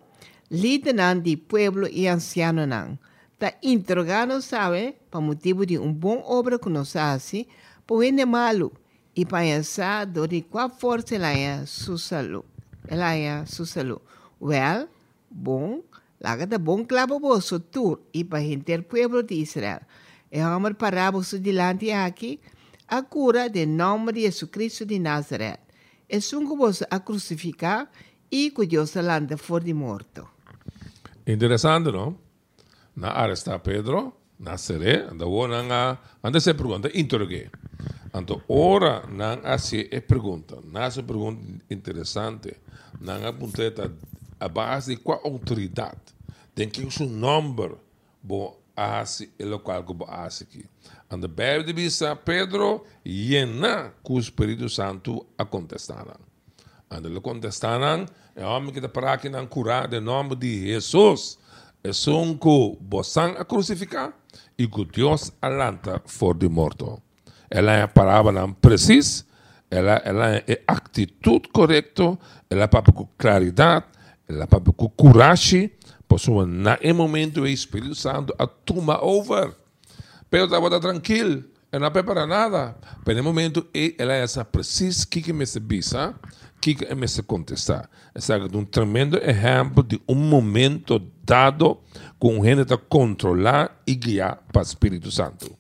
lideran 0.51 1.21
de 1.21 1.37
pueblo 1.37 1.87
e 1.89 2.09
anciano 2.09 2.67
nang, 2.67 2.99
ta 3.39 3.53
interrogando 3.63 4.41
sabe, 4.41 4.97
para 5.11 5.21
motivo 5.21 5.67
de 5.67 5.79
um 5.79 5.93
bom 5.93 6.23
obra 6.25 6.59
que 6.59 6.69
nos 6.69 6.97
hace, 6.97 7.49
por 7.87 8.05
ende 8.05 8.25
malo, 8.25 8.73
e 9.15 9.25
pensar 9.25 10.07
de 10.07 10.43
qual 10.43 10.71
força 10.71 11.17
ela 11.17 11.33
é 11.33 11.65
sua 11.67 11.99
saúde. 11.99 12.45
Ela 12.89 13.15
é 13.15 13.45
sua 13.47 13.67
saúde. 13.67 14.01
Well, 14.41 14.89
bom, 15.31 15.83
Laga 16.21 16.47
da 16.47 16.59
bom 16.59 16.83
clavo 16.85 17.21
boso 17.21 17.61
tur 17.61 18.01
e 18.13 18.25
para 18.25 18.41
gente 18.41 18.79
pueblo 18.83 19.23
de 19.23 19.35
Israel. 19.35 19.81
E 20.33 20.41
vamos 20.41 20.73
parar 20.79 21.13
boso 21.13 21.39
dilante 21.39 21.93
aqui 21.93 22.41
a 22.89 23.03
cura 23.03 23.49
de 23.51 23.67
nome 23.67 24.13
de 24.13 24.23
Jesus 24.23 24.51
Cristo 24.51 24.87
de 24.87 24.99
Nazaré. 24.99 25.66
E 26.09 26.21
sungo 26.21 26.57
boso 26.57 26.85
a 26.91 27.01
crucificar 27.01 27.91
e 28.31 28.51
que 28.51 28.67
landa 29.03 29.37
for 29.37 29.63
de 29.63 29.75
morto. 29.75 30.29
Interessante, 31.27 31.91
não? 31.91 32.17
Na 32.95 33.11
arresta 33.11 33.59
Pedro, 33.59 34.13
Nazaré, 34.39 35.09
anda 35.11 35.27
ona 35.27 35.63
nga, 35.63 35.99
anda 36.23 36.41
se 36.41 36.55
pergunta, 36.55 36.91
interroguei. 36.95 37.51
Anto 38.13 38.43
ora 38.49 39.05
nang 39.09 39.45
asi 39.45 39.89
e 39.91 40.01
pergunta, 40.01 40.61
nasa 40.65 41.03
pergunta 41.03 41.43
interessante, 41.69 42.57
nang 43.01 43.25
apunteta 43.25 43.93
a 44.41 44.49
base 44.49 44.95
de 44.95 45.03
qual 45.03 45.21
autoridade 45.25 46.17
tem 46.55 46.69
que 46.69 46.81
o 46.81 47.07
nome 47.07 47.77
bo 48.23 48.57
asi 48.75 49.31
e 49.39 49.45
local 49.45 49.85
que 49.85 49.93
bo 49.93 50.07
asi 50.09 50.45
aqui. 50.45 50.65
And 51.09 51.21
vista 51.75 52.17
Pedro 52.17 52.85
llena 53.05 53.93
com 54.03 54.15
o 54.15 54.19
Espírito 54.19 54.69
Santo 54.69 55.27
a 55.39 55.45
contestar. 55.45 56.19
And 56.91 57.05
ele 57.05 57.21
contestaram, 57.21 58.07
é 58.35 58.45
homem 58.45 58.73
que 58.73 58.87
para 58.89 59.13
aqui 59.13 59.29
não 59.29 59.47
curar 59.47 59.89
de 59.89 60.01
nome 60.01 60.35
de 60.35 60.67
Jesus. 60.67 61.39
É 61.85 61.91
um 62.11 62.37
que 62.37 62.77
bosan 62.81 63.35
a 63.39 63.45
crucificar 63.45 64.13
e 64.59 64.67
que 64.67 64.85
Deus 64.85 65.33
alanta 65.41 66.03
for 66.07 66.37
de 66.37 66.49
morto. 66.49 67.01
Ela 67.49 67.73
é 67.73 67.83
a 67.83 67.89
palavra 67.89 68.49
precisa, 68.61 69.25
ela, 69.71 70.03
ela 70.05 70.37
é 70.37 70.63
a 70.67 70.73
atitude 70.73 71.49
correta, 71.53 72.19
ela 72.51 72.65
é 72.65 72.67
para 72.67 72.83
claridade, 73.17 73.87
ela 74.29 74.47
para 74.49 74.61
com 74.73 74.89
coragem, 74.89 75.71
pessoa 76.09 76.45
na 76.45 76.77
em 76.83 76.93
momento 76.93 77.43
o 77.43 77.47
Espírito 77.47 77.95
Santo 77.95 78.35
a 78.39 78.47
toma 78.49 79.01
over. 79.05 79.55
Pero 80.37 80.45
estava 80.45 80.79
tranquilo, 80.79 81.45
ela 81.73 81.87
não 81.87 81.91
prepara 81.91 82.27
nada. 82.27 82.77
No 83.07 83.23
momento 83.23 83.67
ela 83.99 84.13
é 84.13 84.23
essa 84.23 84.45
precisa 84.45 85.07
que 85.07 85.23
que 85.23 85.33
me 85.33 85.47
se 85.47 85.59
bisa, 85.59 86.15
que 86.61 86.75
que 86.75 86.95
me 86.95 87.09
se 87.09 87.23
contestar. 87.23 87.89
É 88.15 88.55
um 88.55 88.63
tremendo 88.63 89.17
exemplo 89.17 89.83
de 89.83 89.99
um 90.07 90.15
momento 90.15 90.99
dado 91.25 91.79
com 92.19 92.45
gente 92.45 92.71
a 92.71 92.77
controlar 92.77 93.81
e 93.87 93.95
guiar 93.95 94.43
para 94.53 94.61
o 94.61 94.63
Espírito 94.63 95.11
Santo. 95.11 95.57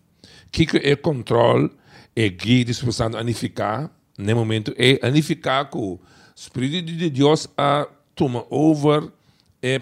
Que 0.52 0.66
que 0.66 0.76
é 0.76 0.94
controle 0.94 1.70
e 2.14 2.28
guia 2.28 2.66
do 2.66 2.70
Espírito 2.70 2.96
Santo 2.96 3.16
a 3.16 3.22
unificar, 3.22 3.90
no 4.18 4.36
momento 4.36 4.74
é 4.76 5.00
unificar 5.08 5.70
com 5.70 5.94
o 5.94 6.00
Espírito 6.36 6.84
de 6.84 7.08
Deus 7.08 7.48
a 7.56 7.88
toma 8.14 8.44
over 8.50 9.10
e 9.62 9.80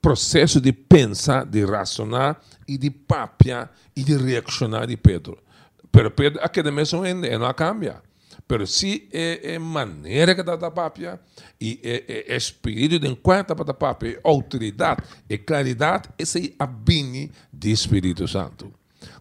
processo 0.00 0.60
de 0.60 0.72
pensar, 0.72 1.44
de 1.44 1.64
racionar 1.64 2.40
e 2.66 2.78
de 2.78 2.90
papiar 2.90 3.70
e 3.94 4.02
de 4.02 4.16
reaccionar 4.16 4.86
de 4.86 4.96
Pedro. 4.96 5.38
Pero 5.92 6.10
Pedro, 6.10 6.40
aquele 6.42 6.70
mesmo 6.70 7.02
ainda 7.02 7.38
não 7.38 7.52
cambia. 7.52 8.02
Pero 8.46 8.66
se 8.66 9.08
é, 9.12 9.54
é 9.54 9.58
maneira 9.58 10.34
que 10.34 10.40
está 10.40 10.54
a 10.54 10.70
papia 10.70 11.20
e 11.60 11.80
é, 11.84 12.32
é, 12.32 12.36
espírito 12.36 12.98
de 12.98 13.06
enquanto 13.06 13.54
para 13.54 13.70
a 13.70 13.74
papia, 13.74 14.18
autoridade 14.24 15.02
e 15.28 15.38
claridade, 15.38 16.08
esse 16.18 16.48
é 16.58 16.64
abine 16.64 17.30
de 17.52 17.70
Espírito 17.70 18.26
Santo. 18.26 18.72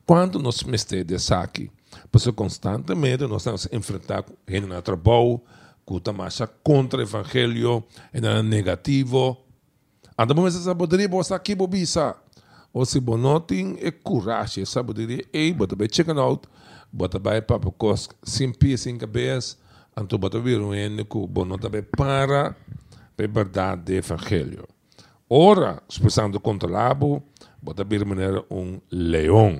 Quando 0.04 0.40
nós 0.40 0.64
mestemos 0.64 1.32
aqui, 1.32 1.70
porque 2.12 2.32
constantemente 2.32 3.28
nós 3.28 3.42
estamos 3.42 3.68
enfrentando 3.72 4.34
gente 4.48 4.66
no 4.66 4.82
trabalho, 4.82 5.42
que 5.86 5.96
está 5.96 6.48
contra 6.48 7.00
o 7.00 7.04
evangelho, 7.04 7.84
é 8.12 8.42
negativo, 8.42 9.38
Bom 10.28 10.46
essa 10.46 10.60
sabedoria 10.60 11.08
boa 11.08 11.24
aqui 11.34 11.56
bobisa. 11.56 12.14
Ou 12.74 12.86
se 12.86 13.00
bonotin 13.00 13.78
é 13.80 13.90
coragem, 13.90 14.66
sabedoria 14.66 15.26
ei, 15.32 15.54
bota 15.54 15.78
bem 15.78 15.88
check 15.88 16.10
out, 16.10 16.46
bota 16.92 17.18
bem 17.18 17.42
papo 17.42 17.72
cos 17.72 18.10
sem 18.22 18.52
pia 18.52 18.78
sem 18.78 18.98
cabeça, 18.98 19.56
anto 19.96 20.18
bota 20.18 20.38
vir 20.42 20.60
um 20.60 20.72
que 20.72 21.28
bonota 21.28 21.70
bem 21.70 21.84
para 21.84 22.50
a 22.50 23.28
verdade 23.28 23.82
do 23.84 23.94
evangelho. 23.94 24.68
Ora, 25.30 25.82
expressando 25.88 26.38
contra 26.38 26.70
labo, 26.70 27.24
bota 27.62 27.86
vir 27.86 28.04
maneira 28.04 28.44
um 28.52 28.82
leão. 28.92 29.58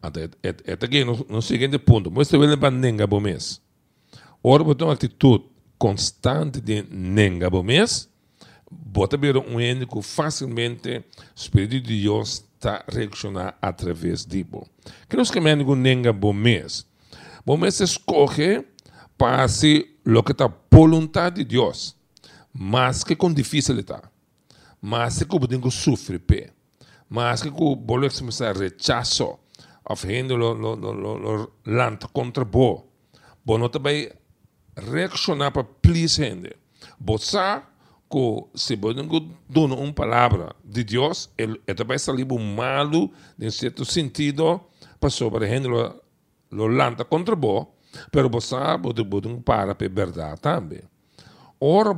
Até 0.00 0.30
é 0.42 0.72
aqui 0.72 1.04
no, 1.04 1.26
no 1.28 1.42
seguinte 1.42 1.78
ponto, 1.78 2.10
mas 2.10 2.28
também 2.28 2.56
para 2.56 2.70
nenga 2.70 3.06
bom 3.06 3.20
mês. 3.20 3.60
Ora, 4.42 4.64
bota 4.64 4.86
uma 4.86 4.94
atitude 4.94 5.44
constante 5.78 6.62
de 6.62 6.82
nenga 6.90 7.50
bom 7.50 7.62
mês, 8.70 8.80
bota 8.90 9.16
ver 9.16 9.36
um 9.36 9.56
único 9.56 10.02
facilmente 10.02 10.98
o 10.98 11.04
Espírito 11.34 11.80
de 11.86 12.02
Deus 12.02 12.44
está 12.54 12.84
reaccionar 12.88 13.56
através 13.60 14.24
de 14.24 14.44
bo. 14.44 14.66
Nós 15.12 15.30
que 15.30 15.40
mengo 15.40 15.74
nenga 15.74 16.12
bom 16.12 16.32
mês. 16.32 16.86
Bom 17.44 17.56
mês 17.56 17.80
escolhe 17.80 18.66
para 19.16 19.48
ser 19.48 19.98
o 20.06 20.22
que 20.22 20.32
está 20.32 20.52
vontade 20.70 21.36
de 21.36 21.56
Deus. 21.56 21.96
Mas 22.52 23.04
que 23.04 23.16
com 23.16 23.32
difícil 23.32 23.78
está. 23.78 24.02
Mas 24.80 25.22
que 25.22 25.36
o 25.36 25.46
tenho 25.46 25.70
sofre 25.70 26.18
pé. 26.18 26.52
Mas 27.08 27.42
que 27.42 27.48
o 27.48 27.76
bolo 27.76 28.08
começar 28.10 28.56
rechaço. 28.56 29.38
Of 29.88 30.06
hende 30.06 30.34
lo 30.34 30.54
lo 30.54 30.76
lo 30.76 31.18
lo 31.18 31.52
land 31.66 32.06
contra 32.12 32.44
bo. 32.44 32.86
Bo 33.44 33.58
não 33.58 33.68
também 33.68 34.10
reaccionar 34.76 35.52
para 35.52 35.64
please 35.64 36.22
hende. 36.22 36.54
Bossa 36.98 37.62
que 38.10 38.44
se 38.54 38.76
podem 38.76 39.06
dar 39.48 39.60
uma 39.60 39.92
palavra 39.92 40.56
de 40.64 40.82
Deus, 40.82 41.30
ele, 41.38 41.60
ele 41.66 41.84
vai 41.84 41.98
sair 41.98 42.26
malo, 42.26 43.10
em 43.38 43.50
certo 43.50 43.84
sentido, 43.84 44.60
para 44.98 45.10
sobre 45.10 45.44
a 45.44 45.48
gente 45.48 45.68
lo 46.50 46.66
lanta 46.66 47.04
contra 47.04 47.36
bo, 47.36 47.74
pero 48.10 48.28
você 48.28 48.56
pode 48.82 49.04
pode 49.04 49.28
para 49.44 49.74
para 49.74 49.88
verdade 49.88 50.40
também. 50.40 50.82
Ora, 51.60 51.94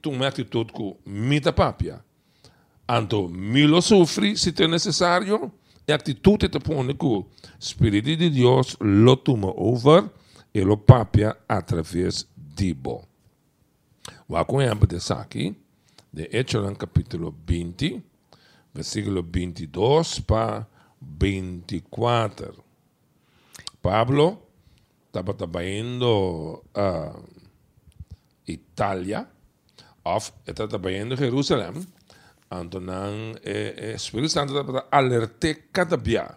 tu 0.00 0.10
uma 0.10 0.28
atitude 0.28 0.72
que 0.72 0.96
mita 1.06 1.52
papia. 1.52 2.04
Anto, 2.88 3.28
milo 3.28 3.80
sofre 3.80 4.36
se 4.36 4.54
é 4.62 4.68
necessário, 4.68 5.50
e 5.88 5.92
a 5.92 5.96
atitude 5.96 6.48
te 6.48 6.60
põe 6.60 6.94
que 6.94 7.06
o 7.06 7.26
Espírito 7.58 8.16
de 8.16 8.30
Deus 8.30 8.76
lo 8.80 9.16
toma 9.16 9.52
over 9.56 10.08
e 10.54 10.60
lo 10.60 10.76
papia 10.76 11.36
através 11.48 12.28
de 12.36 12.74
bo. 14.28 14.34
Wakunyamba 14.34 14.86
de 14.86 15.00
Saki, 15.00 15.54
de 16.12 16.28
Hechos 16.32 16.76
capítulo 16.78 17.34
20, 17.46 18.02
versículo 18.74 19.22
22 19.22 20.20
para 20.20 20.66
24. 21.00 22.64
Pablo 23.80 24.38
estava 25.06 25.34
trabalhando 25.34 26.62
a 26.74 27.10
uh, 27.10 27.24
Itália, 28.46 29.28
of 30.04 30.32
estava 30.46 30.68
trabalhando 30.68 31.16
Jerusalém, 31.16 31.86
então 32.50 32.80
o 32.80 33.38
eh, 33.44 33.94
Espírito 33.94 34.28
Santo 34.28 34.52
estava 34.52 34.86
alertar 34.90 35.56
cada 35.72 35.96
dia, 35.96 36.36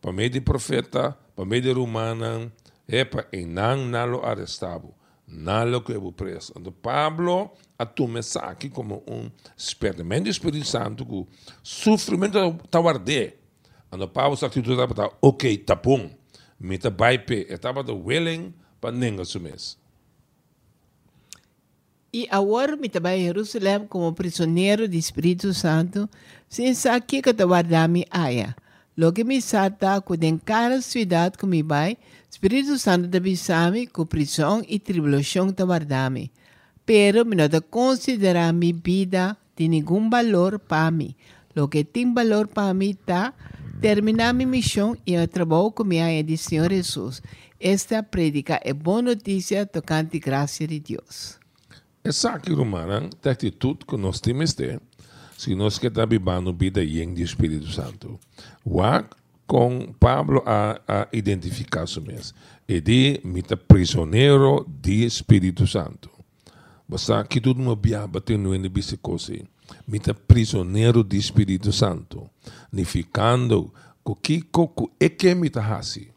para 0.00 0.12
meio 0.12 0.30
de 0.30 0.40
profeta, 0.40 1.16
para 1.34 1.44
meio 1.44 1.62
de 1.62 1.72
romana, 1.72 2.52
é 2.86 3.04
para 3.04 3.26
não 3.46 3.86
nalo 3.86 4.24
arrestado 4.24 4.94
nada 5.30 5.80
que 5.80 5.92
eu 5.92 6.12
preso. 6.12 6.52
Então, 6.56 6.72
Pablo 6.72 7.50
atume 7.78 8.20
aqui 8.40 8.68
como 8.68 9.02
um 9.08 9.30
experimento 9.56 10.24
do 10.24 10.30
Espírito 10.30 10.66
Santo 10.66 11.06
que 11.06 11.14
o 11.14 11.26
sofrimento 11.62 12.38
está 12.64 12.78
arder. 12.80 13.38
Então, 13.92 14.08
Pablo 14.08 14.34
está 14.34 14.46
atitude 14.46 14.80
estava 14.80 15.12
ok, 15.22 15.56
tá 15.58 15.74
bom. 15.74 16.10
Me 16.58 16.76
tá 16.76 16.90
baipe, 16.90 17.46
estava 17.48 17.80
willing 17.92 18.52
para 18.80 18.92
ninguém 18.92 19.20
assumir. 19.20 19.56
E 22.12 22.26
agora 22.28 22.76
me 22.76 22.88
estava 22.88 23.16
em 23.16 23.24
Jerusalém 23.24 23.86
como 23.86 24.12
prisioneiro 24.12 24.88
do 24.88 24.96
Espírito 24.96 25.54
Santo, 25.54 26.08
sem 26.48 26.74
saber 26.74 27.22
que 27.22 27.30
estava 27.30 27.88
me 27.88 28.04
aia. 28.10 28.56
Logo 28.96 29.24
me 29.24 29.40
sata, 29.40 30.00
quando 30.00 30.24
em 30.24 30.36
cada 30.36 30.82
cidade 30.82 31.38
que 31.38 31.46
me 31.46 31.62
vai, 31.62 31.96
Espírito 32.30 32.78
Santo 32.78 33.08
da 33.08 33.18
bisami 33.18 33.88
com 33.88 34.06
prisão 34.06 34.62
e 34.68 34.78
tribulação 34.78 35.48
da 35.48 35.64
guardami. 35.64 36.30
Pero 36.86 37.26
me 37.26 37.34
não 37.34 37.48
considerar 37.68 38.52
minha 38.52 38.72
vida 38.72 39.36
de 39.56 39.68
nenhum 39.68 40.08
valor 40.08 40.58
para 40.58 40.90
mim. 40.90 41.14
Lo 41.56 41.68
que 41.68 41.84
tem 41.84 42.14
valor 42.14 42.46
para 42.46 42.72
mim 42.72 42.90
está 42.90 43.34
terminar 43.80 44.32
minha 44.32 44.46
missão 44.46 44.96
e 45.06 45.18
o 45.18 45.26
trabalho 45.26 45.72
com 45.72 45.84
minha 45.84 46.22
de 46.22 46.36
Senhor 46.36 46.70
Jesus. 46.70 47.20
Esta 47.58 48.02
prédica 48.02 48.60
é 48.62 48.72
boa 48.72 49.02
notícia 49.02 49.66
tocante 49.66 50.16
a 50.18 50.20
graça 50.20 50.66
de 50.66 50.78
Deus. 50.80 51.38
Aqui, 52.32 52.52
Romana, 52.52 53.10
a 53.24 53.30
atitude 53.30 53.84
que 53.86 53.96
nós 53.96 54.20
temos 54.20 54.54
ter, 54.54 54.80
se 55.36 55.54
nós 55.54 55.78
queremos 55.78 56.08
viver 56.08 56.40
na 56.40 56.52
vida 56.52 56.82
em 56.82 57.12
Espírito 57.20 57.70
Santo. 57.70 58.18
O 58.64 58.80
com 59.50 59.92
Pablo 59.98 60.44
a, 60.46 60.80
a 60.86 61.08
identificar-se 61.12 62.00
mesmo. 62.00 62.38
E 62.68 62.80
de 62.80 63.20
mita 63.24 63.56
prisioneiro 63.56 64.64
de 64.80 65.04
Espírito 65.04 65.66
Santo. 65.66 66.08
Você 66.88 67.12
aqui 67.12 67.40
tudo 67.40 67.60
uma 67.60 67.74
biaba 67.74 68.20
tem 68.20 68.36
no 68.38 68.54
NBC 68.54 68.96
Mita 69.88 70.14
prisioneiro 70.14 71.02
de 71.02 71.16
Espírito 71.16 71.72
Santo. 71.72 72.30
Nificando 72.72 73.74
com 74.04 74.14
que 74.14 74.40
coco 74.40 74.88
é 75.00 75.08
que 75.08 75.34
mita 75.34 75.60
hasi. 75.60 76.12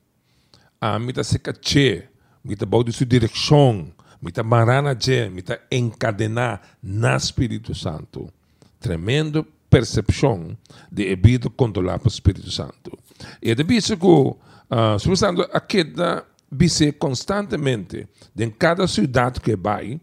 A 0.80 1.00
mita 1.00 1.24
se 1.24 1.40
cache, 1.40 2.04
mita 2.44 2.68
baude 2.68 2.92
sua 2.92 3.08
direção, 3.08 3.88
mita 4.22 4.44
marana 4.44 4.96
je, 4.96 5.28
mita 5.30 5.60
encadenar 5.72 6.62
na 6.84 7.16
Espírito 7.16 7.74
Santo. 7.74 8.32
Tremendo 8.80 9.44
percepção 9.72 10.56
de 10.92 11.10
evito 11.10 11.50
controlar 11.50 12.00
o 12.06 12.08
Espírito 12.08 12.52
Santo. 12.52 12.96
E 13.42 13.54
de 13.56 13.64
visto 13.64 13.98
que 13.98 14.06
uh, 14.06 14.96
Espírito 14.96 15.20
Santo 15.20 15.42
aqueda 15.54 16.26
vice 16.52 16.92
constantemente 16.92 18.08
em 18.38 18.50
cada 18.50 18.88
cidade 18.88 19.40
que 19.40 19.56
vai, 19.56 20.00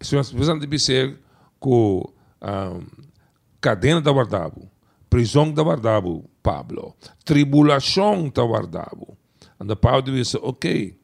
Santo 0.00 0.66
vice 0.66 1.16
com 1.58 2.12
um, 2.42 2.86
cadena 3.60 4.00
da 4.00 4.10
guardabo, 4.10 4.70
prisão 5.08 5.52
da 5.52 5.62
guardabo, 5.62 6.28
Pablo, 6.42 6.94
tribulação 7.24 8.28
da 8.28 8.42
guardabo. 8.42 9.16
E 9.62 9.76
Paulo 9.76 10.02
disse, 10.02 10.38
ok, 10.40 10.98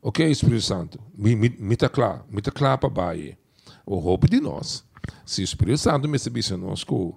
ok, 0.00 0.30
Espírito 0.30 0.62
Santo, 0.62 1.00
me, 1.16 1.34
me, 1.34 1.48
me 1.58 1.76
tá 1.76 1.88
claro, 1.88 2.24
me 2.30 2.40
tá 2.40 2.52
claro 2.52 2.78
para 2.78 2.88
baixo. 2.88 3.36
O 3.84 3.96
roubo 3.96 4.28
de 4.28 4.38
nós. 4.38 4.84
Se 5.24 5.40
o 5.40 5.44
Espírito 5.44 5.78
Santo 5.78 6.08
me 6.08 6.18
sabisse 6.18 6.54
nós 6.56 6.84
que 6.84 7.12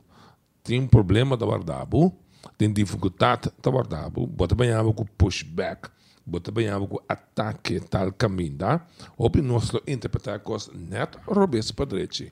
tem 0.64 0.82
um 0.82 0.88
problema 0.88 1.36
da 1.38 1.46
guardabo, 1.46 2.18
tem 2.62 2.72
dificuldade 2.72 3.50
da 3.60 3.72
guardabo, 3.72 4.28
bota 4.28 4.54
banhava 4.54 4.94
com 4.94 5.04
pushback, 5.18 5.90
bota 6.24 6.52
banhava 6.52 6.86
com 6.86 7.00
ataque 7.10 7.80
tal 7.80 8.14
caminho, 8.14 8.56
tá? 8.56 8.86
Obre 9.18 9.42
nós 9.42 9.72
interpretar 9.88 10.40
coisas 10.42 10.70
net 10.72 11.18
robes 11.26 11.72
para 11.72 11.88
direito. 11.88 12.32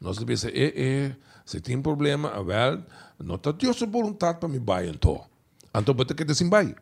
Nós 0.00 0.18
dizer, 0.18 0.52
é, 0.52 0.82
é, 0.82 1.16
se 1.46 1.60
tem 1.60 1.80
problema, 1.80 2.28
a 2.30 2.40
well, 2.40 2.82
não 3.22 3.36
está 3.36 3.52
Deus 3.52 3.78
vontade 3.78 4.40
para 4.40 4.48
me 4.48 4.58
baixar 4.58 4.92
então. 4.92 5.24
Então, 5.72 5.94
bota 5.94 6.12
que 6.12 6.24
assim 6.24 6.50
vai. 6.50 6.74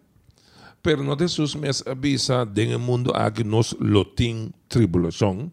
Pero 0.82 1.04
não 1.04 1.18
Jesus 1.18 1.54
me 1.54 1.68
avisa, 1.68 2.46
no 2.46 2.78
mundo 2.78 3.12
aqui 3.14 3.44
nós 3.44 3.74
lotim 3.78 4.50
tribulação, 4.70 5.52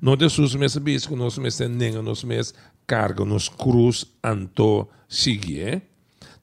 não 0.00 0.16
Jesus 0.18 0.56
me 0.56 0.66
avisa 0.66 1.08
que 1.08 1.14
nós 1.14 1.38
me 1.38 1.68
nem 1.68 1.92
nós 2.02 2.24
me 2.24 2.40
carga 2.84 3.24
nos 3.24 3.48
cruz 3.48 4.06
anto 4.24 4.88
sigue. 5.08 5.93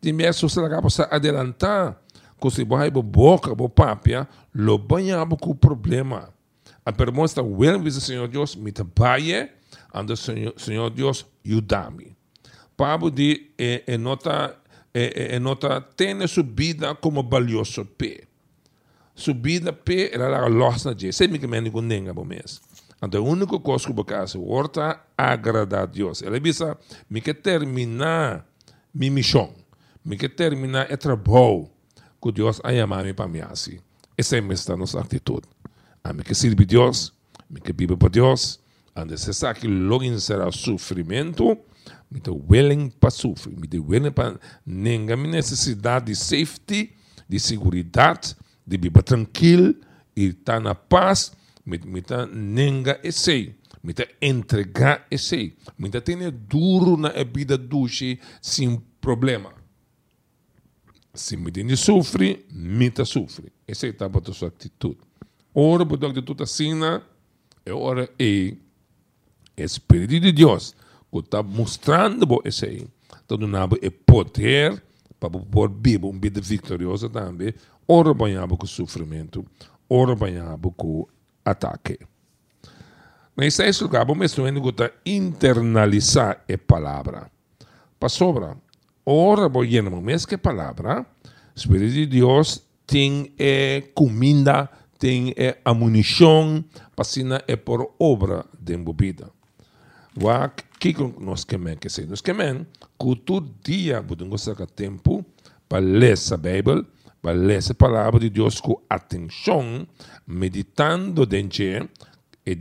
De 0.02 0.12
mesmo 0.12 0.50
se 0.50 0.60
se 0.90 1.02
adelantar, 1.10 2.02
que 2.40 2.50
se 2.50 2.66
vai 2.66 2.90
boca, 2.90 3.54
bo 3.54 3.70
papia, 3.70 4.28
lo 4.54 4.78
banha 4.78 5.26
com 5.40 5.56
problema. 5.56 6.34
A 6.84 6.92
pergunta 6.92 7.26
está, 7.26 7.42
well, 7.44 7.80
diz 7.80 8.02
Senhor 8.04 8.28
Deus, 8.28 8.56
me 8.56 8.72
trabalhe, 8.72 9.50
ando 9.94 10.18
Senhor, 10.18 10.54
Senhor 10.58 10.90
Deus, 10.90 11.26
ajuda-me. 11.46 12.16
Pablo 12.76 13.12
de 13.12 13.52
é, 13.60 13.84
é 13.86 13.98
nota 13.98 14.58
é, 14.94 15.36
é, 15.36 15.40
nota 15.40 15.80
tem 15.82 16.28
subida 16.28 16.96
como 16.96 17.24
valioso 17.24 17.86
pé. 17.86 18.24
Subida 19.14 19.72
pé 19.72 20.10
era 20.14 20.44
a 20.44 20.48
loja 20.48 20.96
de, 20.96 21.14
sei 21.14 21.28
me 21.28 21.38
que 21.38 21.48
me 21.48 21.62
ninguém 21.62 21.82
nenga 21.82 22.14
mês. 22.26 22.60
Então, 23.02 23.26
a 23.26 23.30
única 23.30 23.60
coisa 23.60 23.86
que 23.86 24.00
eu 24.00 24.06
faço 24.06 24.40
é 24.82 25.00
agradar 25.18 25.84
a 25.84 25.86
Deus. 25.86 26.22
Ele 26.22 26.40
diz, 26.40 26.60
me 27.10 27.22
que 27.22 27.34
terminar 27.34 28.46
minha 28.94 29.12
missão, 29.12 29.54
terminar 30.36 30.92
o 30.92 30.98
trabalho 30.98 31.70
que 32.22 32.32
Deus 32.32 32.62
a 32.64 32.72
chamado 32.74 33.14
para 33.14 33.28
mim. 33.28 33.42
Essa 34.18 34.38
é 34.38 34.40
a 34.40 34.78
nossa 34.78 35.00
atitude. 35.00 35.48
A 36.04 36.14
me 36.14 36.24
que 36.24 36.34
sirve 36.34 36.66
Deus, 36.66 37.14
me 37.50 37.60
que 37.60 37.74
vive 37.74 37.96
para 37.96 38.10
Deus, 38.10 38.60
onde 38.96 39.18
se 39.18 39.34
sabe 39.34 39.60
que 39.60 39.68
logo 39.68 40.20
será 40.20 40.52
sofrimento, 40.52 41.58
me 42.10 42.20
te 42.20 42.30
willing 42.30 42.90
para 42.90 43.12
sofrer, 43.12 43.56
me 43.58 43.68
te 43.68 43.80
willing 43.80 44.12
para 44.12 44.40
nenga 44.66 45.16
minha 45.16 45.36
necessidade 45.36 46.08
de 46.08 46.16
safety, 46.16 46.96
de 47.28 47.40
segurança, 47.40 48.36
de 48.66 48.78
viver 48.78 49.04
tranquilo 49.04 49.76
e 50.16 50.28
estar 50.28 50.60
na 50.60 50.76
paz, 50.76 51.32
me 51.66 51.78
te 51.78 52.26
nenga 52.34 53.00
esse, 53.04 53.56
me 53.84 53.94
te 53.94 54.08
entregar 54.22 55.06
esse, 55.10 55.56
me 55.78 55.90
te 55.90 56.02
ter 56.02 56.32
duro 56.32 56.98
na 56.98 57.12
vida 57.24 57.58
duche 57.58 58.20
sem 58.42 58.82
problema. 59.00 59.61
Se 61.14 61.36
me 61.36 61.52
tem 61.52 61.76
sofre, 61.76 62.46
me 62.52 62.90
te 62.90 63.06
sofre. 63.06 63.52
Essa 63.68 63.88
é 63.88 63.96
a 64.00 64.34
sua 64.34 64.48
atitude. 64.48 64.98
Ora, 65.54 65.86
por 65.86 66.04
atitude 66.06 66.44
assim, 66.44 66.80
é 67.66 67.74
hora 67.74 68.10
é 68.18 68.56
Espírito 69.58 70.20
de 70.20 70.32
Deus 70.32 70.76
que 71.12 71.20
está 71.20 71.44
mostrando 71.44 72.26
para 72.26 72.48
esse 72.48 72.66
aí, 72.66 72.88
está 73.22 73.36
dando 73.36 73.58
o 73.58 73.92
poder 73.92 74.82
para 75.20 75.30
poder 75.30 75.76
viver 75.76 76.06
uma 76.06 76.20
vida 76.20 76.42
vitoriosa 76.42 77.08
também, 77.08 77.54
ora 77.88 78.12
banhado 78.12 78.58
com 78.58 78.66
sofrimento, 78.66 79.46
ora 79.88 80.16
banhado 80.16 80.72
com 80.72 81.08
ataque. 81.46 82.00
Nesse 83.38 83.84
lugar, 83.84 84.06
vamos 84.06 84.26
estudar 84.26 84.92
internalizar 85.06 86.44
a 86.52 86.58
palavra. 86.58 87.32
Para 88.00 88.10
sobra, 88.10 88.58
ora 89.06 89.50
banhado 89.50 90.02
mais 90.02 90.26
que 90.26 90.36
a 90.36 90.38
palavra, 90.38 91.06
Espírito 91.56 91.94
de 91.94 92.06
Deus 92.06 92.64
tem 92.86 93.34
é, 93.38 93.82
comida, 93.94 94.70
tem 95.00 95.34
é, 95.38 95.58
a 95.64 95.74
para 96.96 97.44
é 97.48 97.56
por 97.56 97.94
obra 98.00 98.46
de 98.60 98.78
vida. 98.98 99.30
Wa 100.22 100.52
kiko 100.80 101.16
nós 101.20 101.46
queremos 101.46 101.80
que 101.80 101.90
seja. 101.90 102.10
Nós 102.10 102.22
queremos 102.22 102.68
que 103.00 103.16
todo 103.26 103.50
dia 103.64 104.04
podemos 104.04 104.42
sacar 104.42 104.68
tempo 104.68 105.26
para 105.70 105.80
ler 105.80 106.18
a 106.32 106.38
Bíblia, 106.38 106.86
para 107.22 107.32
ler 107.32 107.62
a 107.70 107.74
palavra 107.74 108.20
de 108.20 108.30
Deus 108.30 108.60
com 108.60 108.82
atenção, 108.90 109.88
meditando 110.28 111.26
dentro 111.26 111.90
e 112.46 112.58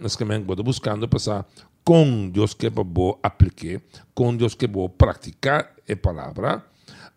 nós 0.00 0.16
queremos 0.16 0.46
buscando 0.64 1.06
passar 1.08 1.46
com 1.84 2.28
Deus 2.28 2.54
que 2.54 2.70
para 2.70 2.84
aplicar, 3.22 3.80
com 4.14 4.36
Deus 4.36 4.54
que 4.54 4.68
para 4.68 4.88
praticar 4.88 5.74
a 5.88 5.96
palavra. 5.96 6.64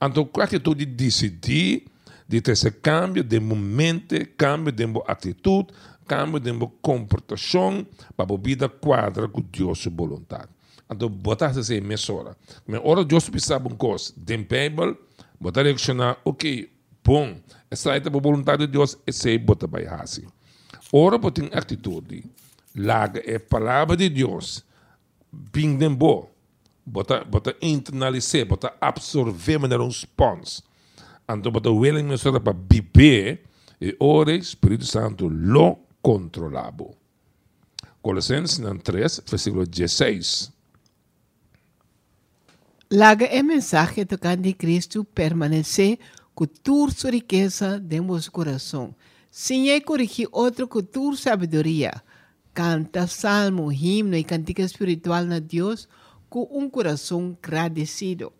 Então, 0.02 0.30
a 0.38 0.43
atitude 0.43 0.86
de 0.86 0.93
decidir, 0.93 1.86
de 2.28 2.41
ter 2.41 2.54
esse 2.54 2.71
cambio 2.71 3.24
de 3.24 3.39
momento, 3.39 4.15
cambio 4.38 4.71
de 4.71 4.86
atitude, 5.08 5.67
cambio 6.08 6.39
de 6.39 6.52
comportação 6.82 7.86
para 8.15 8.34
a 8.34 8.38
vida 8.38 8.67
quadra 8.67 9.28
com 9.28 9.41
Deus 9.41 9.86
vontade. 9.86 10.50
Então, 10.89 11.08
botar 11.08 11.58
essa 11.58 11.74
emissora. 11.74 12.36
Mas 12.67 12.82
ora 12.84 13.06
Deus 13.06 13.30
precisa 13.30 13.58
uma 13.58 13.69
coisa, 13.76 14.13
de 14.17 14.38
Bíblia, 14.38 14.97
botar 15.39 15.63
reaccionar, 15.63 16.17
ok, 16.26 16.69
bom, 17.04 17.36
essa 17.69 17.95
é 17.95 17.97
a 17.97 18.10
vontade 18.10 18.65
de 18.65 18.71
Deus, 18.74 18.97
essa 19.08 19.30
é 19.30 19.38
botar 19.38 19.67
vai 19.67 19.86
assim. 19.86 20.26
Ora, 20.91 21.17
botar 21.17 21.45
atitude, 21.54 22.26
larga 22.75 23.21
é 23.25 23.38
palavra 23.39 23.95
de 23.97 24.10
Deus, 24.10 24.63
bem 25.31 25.77
de 25.77 25.89
bom, 25.89 26.29
botar, 26.86 27.23
botar 27.23 27.55
internalizar, 27.62 28.45
botar 28.45 28.75
absorver, 28.79 29.57
mas 29.57 29.69
não 29.69 29.88
response. 29.88 30.63
Então, 31.29 31.51
botar 31.51 31.71
willingness 31.71 32.23
para 32.23 32.55
viver, 32.69 33.43
e 33.79 33.95
ora, 33.99 34.34
Espírito 34.36 34.86
Santo, 34.86 35.27
lo 35.27 35.79
controlado. 36.01 36.91
Colossenses 38.01 38.60
3, 38.84 39.21
versículo 39.27 39.65
16. 39.65 40.51
Laga 42.91 43.25
é 43.25 43.41
mensagem 43.41 44.05
tocante 44.05 44.41
de 44.41 44.53
Cristo 44.53 45.05
permanecer 45.05 45.97
com 46.36 46.45
sua 46.91 47.12
riqueza 47.12 47.79
de 47.79 48.01
nosso 48.01 48.31
coração. 48.31 48.93
Sem 49.29 49.69
é 49.69 49.79
corrigir 49.79 50.27
outra 50.31 50.67
com 50.67 50.81
toda 50.81 51.15
sabedoria. 51.15 52.03
Canta 52.54 53.08
salmo, 53.08 53.72
himno 53.72 54.16
e 54.16 54.24
cantiga 54.24 54.62
espiritual 54.62 55.24
na 55.24 55.40
Deus 55.40 55.88
com 56.30 56.48
um 56.52 56.70
coração 56.70 57.38
agradecido. 57.42 58.32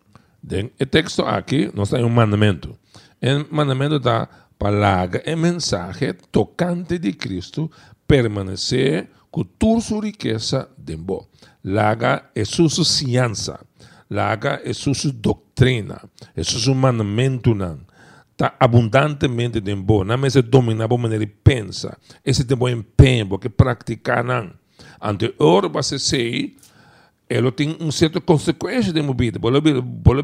O 0.80 0.86
texto 0.86 1.22
aqui 1.22 1.70
nós 1.74 1.90
temos 1.90 2.06
um 2.06 2.14
mandamento. 2.14 2.78
O 3.22 3.54
mandamento 3.54 3.98
da 3.98 4.28
palavra 4.58 5.22
é 5.24 5.34
mensagem 5.34 6.14
tocante 6.30 6.98
de 6.98 7.12
Cristo 7.12 7.70
permanecer 8.06 9.08
com 9.30 9.42
toda 9.44 9.80
sua 9.80 10.04
riqueza 10.04 10.68
de 10.76 10.96
bom. 10.96 11.26
Laga 11.64 12.30
é 12.34 12.44
sua 12.44 12.68
ciência, 12.68 13.58
laga 14.10 14.60
é 14.64 14.72
sua 14.72 14.92
doutrina, 15.12 16.02
é 16.36 16.42
seu 16.42 16.74
mandamento 16.74 17.54
não. 17.54 17.80
Está 18.42 18.56
abundantemente 18.58 19.60
de 19.60 19.72
bom, 19.76 20.02
não 20.02 20.26
é 20.26 20.28
se 20.28 20.42
domina 20.42 20.84
a 20.84 20.98
maneira 20.98 21.24
de 21.24 21.30
pensa, 21.30 21.96
esse 22.24 22.42
tem 22.42 22.56
bom 22.56 22.68
empenho 22.68 23.38
que 23.38 23.48
praticar 23.48 24.24
não. 24.24 24.50
Ante 25.00 25.32
ora 25.38 25.68
você 25.68 25.96
sei, 25.96 26.56
ele 27.30 27.52
tem 27.52 27.76
um 27.78 27.92
certo 27.92 28.20
consequência 28.20 28.92
de 28.92 29.00
vida. 29.16 29.38
Pode 29.38 29.60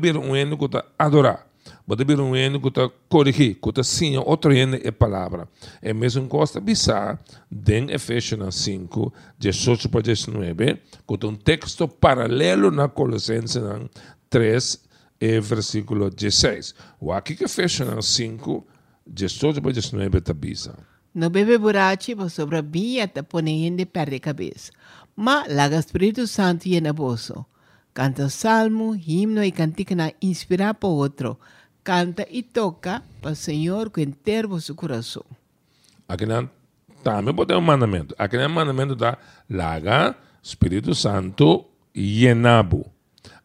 ver 0.00 0.16
um 0.16 0.34
ano 0.34 0.58
que 0.58 0.66
adorar 0.98 1.46
Bota 1.86 2.04
bir 2.04 2.20
um 2.20 2.36
ene 2.36 2.58
kuta 2.60 2.90
corrigir, 3.08 3.56
kuta 3.60 3.82
sim, 3.82 4.16
outro 4.16 4.52
ene 4.52 4.80
é 4.84 4.90
palavra. 4.90 5.48
É 5.80 5.92
mesmo 5.92 6.28
coisa 6.28 6.60
bizarra, 6.60 7.18
den 7.50 7.90
Efésios 7.90 8.54
5, 8.54 9.12
18 9.38 9.88
para 9.88 10.02
19, 10.02 10.78
kuta 11.06 11.26
um 11.26 11.34
texto 11.34 11.88
paralelo 11.88 12.70
na 12.70 12.88
Colossenses 12.88 13.62
3, 14.30 14.87
e 15.20 15.40
versículo 15.40 16.10
16. 16.10 16.74
O 17.00 17.12
aqui 17.12 17.34
que 17.34 17.44
Efésios 17.44 18.06
5, 18.06 18.66
18 19.06 19.62
para 19.62 19.72
19 19.72 20.18
está 20.18 20.34
bizarro. 20.34 20.84
No 21.14 21.30
bebe 21.30 21.58
burachi, 21.58 22.14
sobre 22.30 22.58
a 22.58 22.62
bia 22.62 23.08
te 23.08 23.22
pone 23.22 23.70
de 23.70 23.86
perde 23.86 24.20
cabeça. 24.20 24.72
Ma 25.16 25.44
laga 25.48 25.78
Espírito 25.78 26.26
Santo 26.26 26.68
e 26.68 26.80
na 26.80 26.92
bolso. 26.92 27.44
Canta 27.92 28.28
salmo, 28.28 28.94
himno 28.94 29.42
e 29.42 29.50
cantica 29.50 30.14
inspirar 30.22 30.74
para 30.74 30.88
outro 30.88 31.38
canta 31.88 32.26
e 32.30 32.42
toca 32.42 33.02
para 33.22 33.30
o 33.30 33.34
Senhor 33.34 33.88
com 33.88 34.02
inteiro 34.02 34.60
seu 34.60 34.74
coração. 34.74 35.24
Aqui 36.06 36.26
não 36.26 36.50
também 37.02 37.34
pode 37.34 37.54
um 37.54 37.62
mandamento. 37.62 38.14
Aqui 38.18 38.36
não 38.36 38.44
é 38.44 38.48
mandamento 38.48 38.94
da 38.94 39.16
laga, 39.48 40.14
Espírito 40.42 40.94
Santo 40.94 41.64
e 41.94 42.26
enabo. 42.26 42.84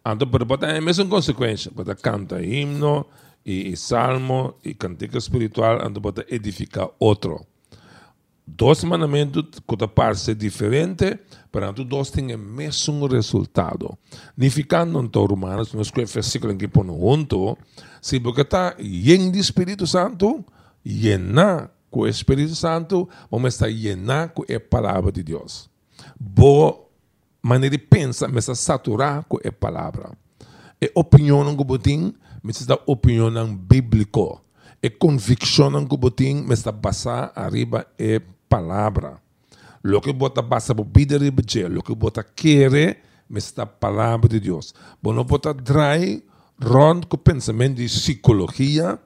Então, 0.06 0.28
para 0.28 0.44
botar 0.44 0.76
a 0.76 0.82
mesma 0.82 1.06
consequência, 1.06 1.72
para 1.72 1.96
cantar 1.96 2.44
himno 2.44 3.06
e, 3.46 3.70
e 3.70 3.78
salmo 3.78 4.56
e 4.64 4.74
cantiga 4.74 5.18
espiritual, 5.18 5.80
então 5.86 6.02
para 6.02 6.26
edificar 6.30 6.90
outro. 7.00 7.46
Dois 8.46 8.84
mandamentos 8.84 9.46
que 9.66 9.88
parecem 9.88 10.36
diferentes, 10.36 11.18
Perante 11.54 11.84
dois 11.84 12.10
têm 12.10 12.34
o 12.34 12.40
mesmo 12.40 13.06
resultado. 13.06 13.96
Nificando 14.36 15.00
em 15.00 15.08
Romanos, 15.14 15.72
nos 15.72 15.92
versículos 15.92 16.58
que 16.58 16.68
põe 16.68 16.88
junto, 16.88 17.56
se 18.02 18.20
porque 18.20 18.42
está 18.42 18.76
lleno 18.80 19.32
de 19.32 19.38
Espírito 19.38 19.86
Santo, 19.86 20.44
llenar 20.84 21.70
com 21.92 22.00
o 22.00 22.08
Espírito 22.08 22.56
Santo, 22.56 23.08
vamos 23.30 23.54
estar 23.54 23.68
llenar 23.68 24.30
com 24.30 24.42
a 24.42 24.60
palavra 24.60 25.12
de 25.12 25.22
Deus. 25.22 25.70
Boa 26.20 26.83
maneira 27.44 27.78
de 27.78 27.84
pensar, 27.84 28.30
mas 28.30 28.46
saturar 28.58 29.26
com 29.26 29.38
a 29.38 29.52
palavra. 29.52 30.12
E 30.82 30.90
opinião 30.96 31.56
que 31.56 31.64
botim, 31.64 32.14
mas 32.42 32.66
da 32.66 32.80
opinião 32.88 33.56
bíblica. 33.56 34.42
E 34.82 34.90
convicção 34.90 35.86
que 35.86 35.98
botim, 35.98 36.44
mas 36.48 36.64
basar 36.64 37.32
arriba 37.36 37.86
a 38.00 38.22
palavra. 38.48 39.22
Lo 39.84 40.00
que 40.02 40.14
bota 40.14 40.42
passa 40.42 40.74
por 40.74 40.86
vida 40.86 41.20
de 41.20 41.68
lo 41.68 41.84
que 41.84 41.94
bota 41.94 42.24
querer, 42.24 43.00
mas 43.30 43.54
a 43.58 43.66
palavra 43.66 44.30
de 44.30 44.40
Deus. 44.40 44.74
Bom, 45.02 45.12
não 45.12 45.26
bota 45.26 45.54
trai 45.54 46.24
rond 46.62 47.06
com 47.08 47.18
pensamento 47.18 47.76
de 47.76 47.86
psicologia, 47.86 48.98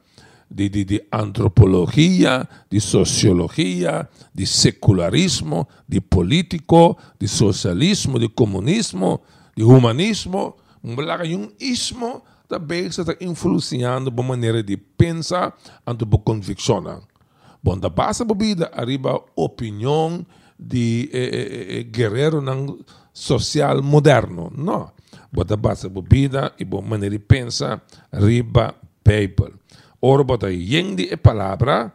de, 0.50 1.06
antropologia, 1.12 2.48
de 2.70 2.80
sociologia, 2.80 4.10
de 4.34 4.46
secularismo, 4.46 5.68
de 5.88 6.02
político, 6.02 6.98
de 7.20 7.28
socialismo, 7.28 8.20
de 8.20 8.30
comunismo, 8.30 9.22
de 9.56 9.64
humanismo, 9.64 10.56
um 10.84 10.96
um 10.96 11.52
ismo 11.60 12.24
também 12.48 12.86
está 12.86 13.04
influenciando 13.20 14.14
a 14.16 14.24
maneira 14.24 14.64
de 14.64 14.78
pensar 14.78 15.56
e 15.86 15.94
de 15.94 16.06
convicção. 16.20 17.02
Bom, 17.62 17.78
da 17.78 17.90
base 17.90 18.24
da 18.24 18.34
vida 18.34 18.72
arriba 18.74 19.22
opinião 19.36 20.26
de 20.58 21.10
eh, 21.12 21.20
eh, 21.20 21.80
eh, 21.80 21.84
guerreiro 21.84 22.42
social 23.14 23.82
moderno. 23.84 24.52
Não. 24.56 24.92
Bota 25.32 25.58
base 25.58 25.90
bebida 25.90 26.54
e 26.58 26.64
boa 26.64 26.82
maneira 26.82 27.18
de 27.18 27.20
pensar, 27.20 27.84
riba, 28.14 28.74
paper. 29.04 29.54
Ora 30.02 30.24
bota 30.24 30.52
yendi 30.52 31.10
e 31.12 31.18
palavra, 31.18 31.92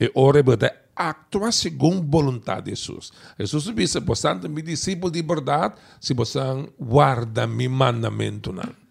e 0.00 0.10
ora 0.14 0.42
bota 0.42 0.74
actuar 0.94 1.52
segundo 1.52 2.02
vontade 2.02 2.70
de 2.70 2.76
Jesus. 2.76 3.12
Jesus 3.38 3.74
disse, 3.74 3.98
é 3.98 4.48
meu 4.48 4.62
discípulo 4.62 5.10
de 5.10 5.22
verdade 5.22 5.74
se 6.00 6.14
você 6.14 6.38
guarda 6.78 7.46
meu 7.46 7.70
mandamento. 7.70 8.52
Não. 8.52 8.82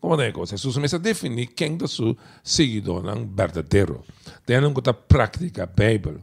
Como 0.00 0.20
é 0.20 0.30
que 0.30 0.46
Jesus 0.46 0.74
começa 0.74 0.96
a 0.96 1.00
definir 1.00 1.48
quem 1.48 1.76
é 1.82 1.86
seu 1.86 2.16
seguidor 2.42 3.02
não 3.02 3.26
verdadeiro. 3.26 4.04
Tem 4.46 4.56
que 4.72 4.92
prática 4.92 5.64
a 5.64 5.66
Bíblia. 5.66 6.18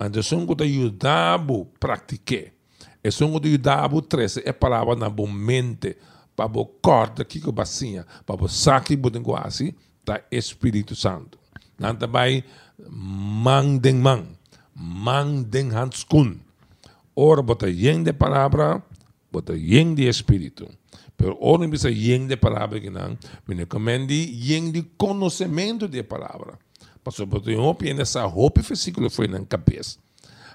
Então, 0.00 0.22
são 0.22 0.46
que 0.46 0.62
ajudar 0.62 1.34
a 1.34 1.44
praticar. 1.78 2.52
E 3.04 3.10
são 3.10 3.38
que 3.38 3.48
ajudar 3.48 3.90
a 4.46 4.52
palavra 4.54 4.96
na 4.96 5.10
boa 5.10 5.30
mente, 5.30 5.96
para 6.34 6.58
o 6.58 6.64
corte 6.64 7.24
que 7.24 7.40
que 7.40 7.52
bacia, 7.52 8.06
para 8.24 8.42
o 8.42 8.48
saque 8.48 8.96
que 8.96 9.20
quase 9.20 9.74
da 10.08 10.24
Espírito 10.30 10.96
Santo. 10.96 11.38
Não 11.78 11.94
também 11.94 12.42
mandem 12.88 13.94
man, 13.94 14.24
mandem 14.74 15.68
hanskun. 15.70 16.40
Ora 17.14 17.42
bota 17.42 17.68
yen 17.68 18.02
de 18.02 18.12
palavra, 18.12 18.82
bota 19.30 19.54
yen 19.54 19.94
de 19.94 20.08
Espírito. 20.08 20.66
Pero 21.16 21.36
ora 21.40 21.66
bisa 21.68 21.90
yen 21.90 22.26
de 22.28 22.36
palavra 22.36 22.80
que 22.80 22.90
não, 22.90 23.18
me 23.46 23.54
recomende 23.54 24.14
yen 24.14 24.72
de 24.72 24.82
conhecimento 24.96 25.88
de 25.88 26.02
palavra. 26.02 26.58
Pastor, 27.02 27.26
botou 27.26 27.52
um 27.52 27.66
opinião 27.66 27.96
nessa 27.96 28.24
roupa 28.24 28.62
versículo 28.62 29.10
foi 29.10 29.28
na 29.28 29.44
cabeça. 29.44 29.98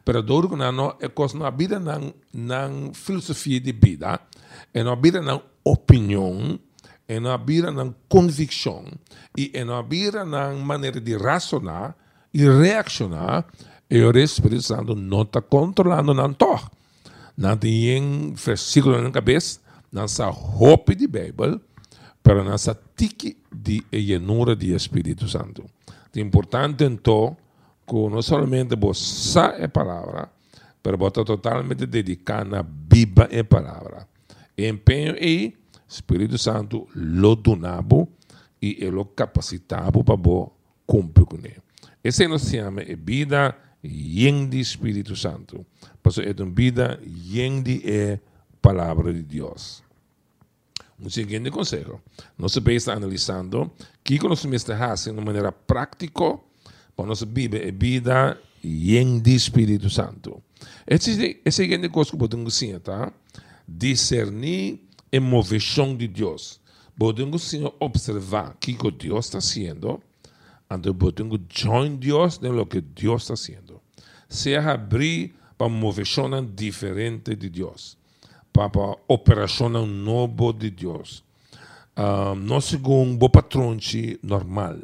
Pero 0.06 0.22
duro 0.22 0.50
que 0.50 0.56
não 0.56 0.96
é 1.00 1.08
coisa 1.08 1.38
na 1.38 1.50
vida 1.50 1.80
na 1.80 2.70
filosofia 2.94 3.60
de 3.60 3.72
vida, 3.72 4.20
é 4.74 4.84
na 4.84 4.96
vida 4.96 5.22
na 5.22 5.40
opinião, 5.64 6.60
é 7.14 7.20
na 7.20 7.38
vida 7.38 7.72
na 7.72 7.94
convicção 8.10 8.86
e 9.38 9.52
é 9.54 9.64
na 9.64 9.82
vida 9.82 10.26
na 10.26 10.52
maneira 10.54 11.00
de 11.00 11.16
racionar 11.16 11.96
e 12.34 12.48
reaccionar. 12.48 13.46
E 13.90 14.02
o 14.02 14.18
Espírito 14.18 14.64
Santo 14.64 14.96
não 14.96 15.22
está 15.22 15.42
controlando 15.42 16.14
não 16.14 16.34
toque. 16.34 16.66
Não 17.38 17.56
tem 17.56 18.34
versículo 18.34 19.00
na 19.02 19.12
cabeça, 19.12 19.60
nessa 19.92 20.28
roupa 20.30 20.96
de 20.96 21.08
Bíblia, 21.08 21.60
para 22.24 22.44
nessa 22.44 22.80
tique 22.96 23.38
de 23.54 23.84
llenura 23.92 24.56
de 24.56 24.74
Espírito 24.74 25.28
Santo. 25.28 25.66
É 26.16 26.20
importante 26.20 26.84
então 26.84 27.38
que 27.88 27.94
não 27.94 28.22
somente 28.22 28.76
você 28.76 29.40
a 29.40 29.68
palavra, 29.68 30.30
mas 30.84 30.98
você 30.98 31.24
totalmente 31.24 31.86
dedicado 31.86 32.50
na 32.50 32.64
Bíblia 32.64 33.28
e 33.32 33.44
palavra. 33.44 34.08
Empenho 34.58 35.16
e 35.20 35.56
Espírito 35.94 36.38
Santo 36.40 36.88
lo 36.96 37.36
donabo 37.36 38.10
e 38.60 38.84
ele 38.84 39.06
capacitado 39.16 40.04
para 40.04 40.18
cumprir 40.88 41.26
com 41.26 41.38
ele. 41.38 41.62
Esse 42.04 42.28
nos 42.28 42.50
chama 42.50 42.82
é 42.82 42.96
vida 42.96 43.56
yen 43.84 44.50
de 44.50 44.60
Espírito 44.60 45.16
Santo. 45.16 45.66
Porque 46.02 46.22
é 46.22 46.34
uma 46.42 46.52
vida 46.52 47.00
yen 47.06 47.62
de 47.62 47.82
é 47.86 48.20
palavra 48.60 49.14
de 49.14 49.22
Deus. 49.22 49.84
Um 51.00 51.10
seguinte 51.10 51.52
conselho. 51.52 52.02
Nós 52.38 52.56
estamos 52.56 52.88
analisando 52.88 53.72
que 54.04 54.18
nós 54.28 54.44
estamos 54.44 54.64
fazendo 54.64 55.20
de 55.20 55.26
maneira 55.26 55.52
prática 55.52 56.40
para 56.96 57.06
nossa 57.06 57.26
Bíblia 57.26 57.68
é 57.68 57.72
vida 57.72 58.40
yen 58.64 59.20
de 59.20 59.36
Espírito 59.36 59.90
Santo. 59.90 60.42
Esse 60.88 61.40
é 61.44 61.50
o 61.50 61.52
seguinte 61.52 61.90
coisa 61.90 62.12
que 62.12 62.18
podemos 62.18 62.54
dizer, 62.54 62.80
tá? 62.80 63.12
Discernir 63.68 64.83
a 65.14 65.20
moveção 65.20 65.96
de 65.96 66.08
Deus. 66.08 66.60
Podemos 66.98 67.54
observar 67.80 68.52
o 68.52 68.58
que 68.58 68.92
Deus 68.92 69.26
está 69.26 69.42
fazendo 69.42 70.02
então 70.72 70.94
podemos 70.94 71.40
join 71.50 71.96
Deus 71.96 72.40
no 72.40 72.66
que 72.66 72.82
Deus 72.82 73.24
está 73.24 73.36
fazendo. 73.36 73.80
Se 74.28 74.56
abrir 74.56 75.36
para 75.58 75.70
moveção 75.70 76.30
diferente 76.44 77.36
de 77.36 77.50
Deus, 77.50 77.98
para 78.52 78.66
a 78.66 78.96
operação 79.08 79.70
nova 79.70 80.54
de 80.54 80.72
Deus. 80.72 81.24
Um, 81.96 82.36
não 82.36 82.60
segundo 82.60 83.18
bom 83.18 83.30
patrão 83.30 83.78
normal. 84.24 84.78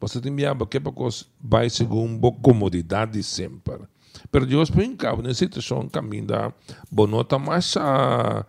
Você 0.00 0.20
tem 0.20 0.34
que 0.34 0.80
vai 1.40 1.70
segundo 1.70 2.18
uma 2.26 2.32
comodidade 2.32 3.22
sempre. 3.22 3.78
Mas 4.32 4.48
Deus, 4.48 4.70
por 4.70 4.96
cabo, 4.96 5.22
nessa 5.22 5.38
situação, 5.38 5.88
caminha, 5.88 6.52
bonota 6.90 7.38
mais 7.38 7.76
a. 7.76 8.44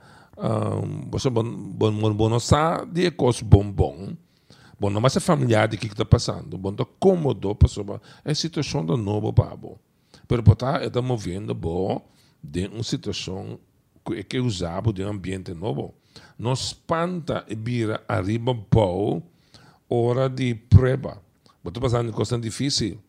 Você 1.11 1.29
de 2.85 3.11
coisas 3.11 3.41
bom 3.41 3.71
bom. 3.71 4.15
Bom, 4.79 4.89
não 4.89 4.99
mais 4.99 5.15
é 5.15 5.19
familiar 5.19 5.67
de 5.67 5.77
que 5.77 5.85
está 5.85 6.03
passando. 6.03 6.57
Bom, 6.57 6.71
está 6.71 6.85
cômodo 6.99 7.53
para 7.53 7.69
a 8.25 8.33
situação 8.33 8.83
do 8.83 8.97
novo 8.97 9.31
babo. 9.31 9.79
Pero 10.27 10.41
botar 10.41 10.83
está 10.83 11.01
movendo 11.01 11.53
bom 11.53 12.03
de 12.43 12.65
uma 12.65 12.81
situação 12.81 13.59
que 14.03 14.23
que 14.23 14.39
usava 14.39 14.91
de 14.91 15.03
um 15.03 15.09
ambiente 15.09 15.53
novo. 15.53 15.93
Não 16.37 16.53
espanta 16.53 17.45
e 17.47 17.55
vira 17.55 18.03
arriba 18.07 18.53
bom 18.53 19.21
hora 19.87 20.27
de 20.27 20.55
prova. 20.55 21.21
Botar 21.63 21.81
passando 21.81 22.11
coisa 22.11 22.39
difícil. 22.39 22.99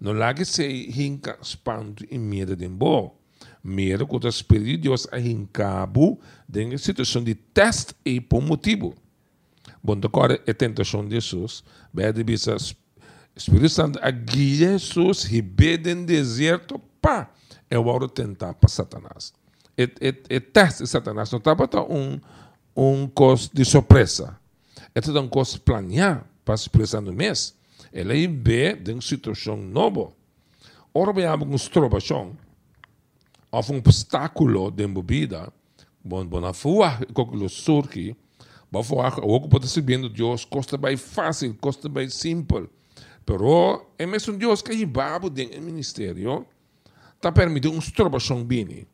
Não 0.00 0.12
largue 0.12 0.44
se 0.44 0.64
hinca 0.64 1.38
espanto 1.42 2.06
e 2.10 2.16
medo 2.16 2.56
de 2.56 2.68
bom. 2.68 3.17
Medo 3.62 4.06
que 4.06 4.14
o 4.14 4.28
Espírito 4.28 4.66
de 4.66 4.76
Deus 4.76 5.08
a 5.10 5.18
hincabo 5.18 6.18
de 6.48 6.64
uma 6.64 6.78
situação 6.78 7.22
de 7.22 7.34
teste 7.34 7.94
e 8.04 8.20
por 8.20 8.40
motivo. 8.40 8.94
Bom, 9.82 9.98
agora 10.02 10.40
é 10.46 10.52
tentação 10.52 11.06
de 11.06 11.14
Jesus. 11.20 11.62
Bede 11.92 12.22
bisa 12.22 12.56
Espírito 13.38 13.68
Santo 13.68 13.98
a 14.02 14.10
guia 14.10 14.76
Jesus 14.76 15.22
ribede 15.22 15.90
em 15.90 16.04
deserto, 16.04 16.80
pá, 17.00 17.30
é 17.70 17.78
o 17.78 17.86
hora 17.86 18.08
tentar 18.08 18.54
para 18.54 18.68
Satanás. 18.68 19.32
É, 19.76 19.84
é, 20.00 20.14
é 20.28 20.40
teste 20.40 20.84
Satanás, 20.86 21.30
não 21.30 21.38
está 21.38 21.54
para 21.54 21.82
um, 21.82 22.20
um 22.76 23.06
coisa 23.06 23.48
de 23.52 23.64
surpresa. 23.64 24.36
É 24.92 25.00
tudo 25.00 25.20
um 25.20 25.28
coisa 25.28 25.56
planear 25.60 26.26
para 26.44 26.56
Espírito 26.56 26.88
Santo 26.88 27.12
mesmo. 27.12 27.56
Ele 27.92 28.26
vê 28.26 28.74
de 28.74 28.92
uma 28.92 29.00
situação 29.00 29.56
nova. 29.56 30.12
Ora, 30.92 31.12
bem, 31.12 31.26
uma 31.26 31.58
trovação, 31.58 32.36
ou 33.50 33.62
um 33.70 33.78
obstáculo 33.78 34.70
de 34.70 34.86
vida, 35.06 35.52
bom, 36.04 36.24
bom, 36.26 36.44
a 36.44 36.52
fua, 36.52 36.98
surge, 37.48 38.16
Bafoar, 38.70 39.18
ook 39.24 39.48
pode 39.48 39.66
subindo 39.66 40.10
Deus, 40.10 40.44
costa 40.44 40.76
bem 40.76 40.96
fácil, 40.96 41.54
costa 41.54 41.88
bem 41.88 42.10
simples. 42.10 42.68
Pero 43.24 43.86
é 43.98 44.04
mesmo 44.04 44.36
Deus 44.36 44.60
que 44.60 44.84
babo 44.84 45.30
dentro 45.30 45.58
do 45.58 45.64
ministério, 45.64 46.46
está 47.16 47.32
permitindo 47.32 47.74
uma 47.74 47.82
trobação 47.82 48.44
bem. 48.44 48.86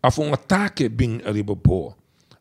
Há 0.00 0.08
um 0.20 0.32
ataque 0.32 0.88
bem 0.88 1.20
pô. 1.60 1.92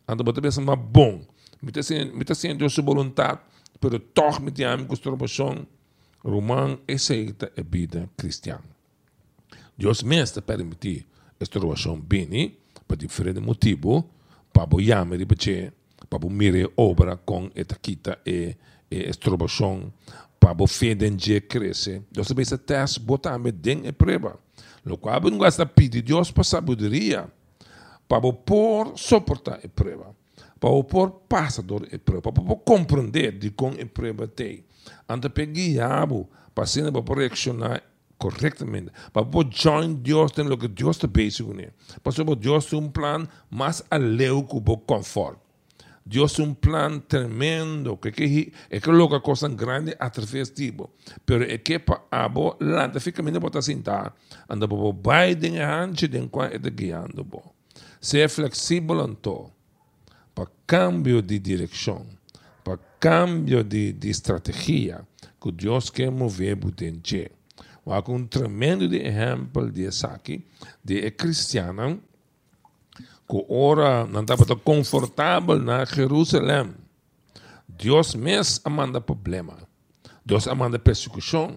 Ando 0.07 0.23
bota 0.23 0.41
pensa 0.41 0.61
mas 0.61 0.77
bom. 0.79 1.25
Me 1.61 1.71
está 1.71 2.35
sendo 2.35 2.59
Deus 2.59 2.73
sua 2.73 2.83
vontade, 2.83 3.39
pero 3.79 3.99
toch 3.99 4.39
me 4.39 4.51
tem 4.51 4.85
com 4.85 4.95
trobação. 4.95 5.65
Roman 6.23 6.77
aceita 6.87 7.51
a 7.57 7.61
vida 7.63 8.07
cristã. 8.15 8.59
Deus 9.75 10.03
mesmo 10.03 10.39
está 10.39 10.41
permitindo 11.35 11.39
esta 11.39 11.59
trobação 11.59 11.99
bem, 11.99 12.57
por 12.87 12.97
diferente 12.97 13.39
motivo, 13.39 14.09
para 14.53 14.65
boiar 14.65 15.05
me 15.05 15.17
de 15.17 15.71
para 16.09 16.29
mire 16.29 16.69
obra 16.77 17.17
com 17.17 17.49
etaquita 17.55 18.19
e, 18.25 18.55
e 18.91 19.09
estrobação 19.09 19.91
para 20.39 20.67
feden 20.67 21.17
je 21.19 21.41
cresce. 21.41 22.03
Deus 22.11 22.27
também 22.27 22.45
se 22.45 22.57
teste 22.57 22.99
botar 22.99 23.39
me 23.39 23.51
den 23.51 23.85
e 23.85 23.91
prova. 23.91 24.37
Lo 24.85 24.97
qual 24.97 25.19
não 25.21 25.37
gosta 25.39 25.65
pedir 25.65 26.03
Deus 26.03 26.31
para 26.31 26.43
sabedoria 26.43 27.27
para 28.07 28.31
por 28.33 28.93
suportar 28.97 29.59
a 29.63 29.67
prova. 29.67 30.15
Para 30.59 30.83
por 30.83 31.11
passador 31.27 31.87
e 31.91 31.97
prova. 31.97 32.31
Para 32.31 32.55
compreender 32.57 33.39
de 33.39 33.49
com 33.49 33.69
a 33.69 33.85
prova 33.85 34.27
tem. 34.27 34.63
Ante 35.09 35.29
peguiabo 35.29 36.29
para 36.53 36.67
ser 36.67 36.91
para 36.91 37.15
reaccionar 37.15 37.81
correctamente. 38.25 38.91
Para 39.13 39.25
poder 39.25 39.53
join 39.53 39.95
Deus 39.95 40.31
em 40.37 40.43
lo 40.43 40.57
que 40.57 40.67
Deus 40.67 40.97
está 40.97 41.07
basic 41.07 41.43
com 41.43 41.59
ele. 41.59 41.73
Para 42.01 42.35
Deus 42.35 42.65
tem 42.65 42.79
um 42.79 42.89
plano 42.89 43.27
mais 43.49 43.83
além 43.89 44.43
que 44.45 44.57
o 44.57 44.77
conforto. 44.77 45.45
Dios 46.07 46.37
un 46.37 46.53
plan 46.53 46.99
tremendo, 47.07 47.97
que, 47.97 48.11
que 48.11 48.53
é 48.69 48.79
que 48.79 48.91
logo 48.91 49.19
coisa 49.21 49.49
grande 49.49 49.95
através 49.99 50.53
disso. 50.53 50.91
Pero 51.25 51.43
é 51.43 51.57
que 51.57 51.79
para 51.79 52.03
abo 52.11 52.55
lanta 52.59 52.99
fica 52.99 53.23
bota 53.23 53.59
sentar, 53.59 54.13
anda 54.47 54.67
bo 54.67 54.93
Biden 54.93 55.59
ante 55.59 56.07
den 56.07 56.27
qua 56.27 56.45
é 56.45 56.59
guiando 56.59 57.23
bo. 57.23 57.55
Ser 57.99 58.29
flexível 58.29 59.01
anto 59.01 59.51
para 60.35 60.47
cambio 60.67 61.23
de 61.23 61.39
direção, 61.39 62.05
para 62.63 62.77
cambio 62.99 63.63
de, 63.63 63.91
de 63.93 64.11
que 64.13 65.51
Deus 65.51 65.89
quer 65.89 66.11
mover 66.11 66.55
Há 67.85 68.03
um 68.11 68.25
tremendo 68.25 68.87
de 68.87 68.97
de 69.71 69.87
aqui, 70.05 70.43
de 70.83 71.11
cristiana 71.11 71.99
que 73.27 73.45
ora 73.49 74.05
não 74.05 74.21
estava 74.21 74.45
tão 74.45 74.57
confortável 74.57 75.59
na 75.59 75.85
Jerusalém. 75.85 76.73
Deus 77.67 78.15
mesmo 78.15 78.69
manda 78.71 79.01
problema. 79.01 79.57
Deus 80.25 80.45
manda 80.47 80.79
persecução. 80.79 81.55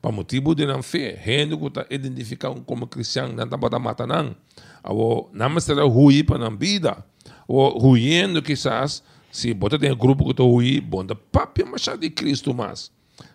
para 0.00 0.12
motivo 0.12 0.54
de 0.54 0.64
não 0.64 0.82
fé, 0.82 1.20
gente 1.22 1.56
que 1.56 1.66
está 1.66 1.84
identificado 1.90 2.58
como 2.62 2.86
cristão, 2.86 3.28
não 3.28 3.78
matar 3.78 4.06
não. 4.06 4.34
Ou 4.82 5.30
não 5.32 5.60
será 5.60 5.84
ruim 5.84 6.24
para 6.24 6.46
a 6.46 6.50
vida. 6.50 7.04
Ou 7.46 7.78
ruindo 7.78 8.40
quizás, 8.40 9.02
se 9.30 9.52
você 9.52 9.78
tem 9.78 9.92
um 9.92 9.96
grupo 9.96 10.24
que 10.24 10.30
está 10.30 10.42
ruim, 10.42 10.80
bom, 10.80 11.04
da 11.04 11.14
papia 11.14 11.66
machado 11.66 12.00
de 12.00 12.08
Cristo 12.08 12.54
mais. 12.54 12.90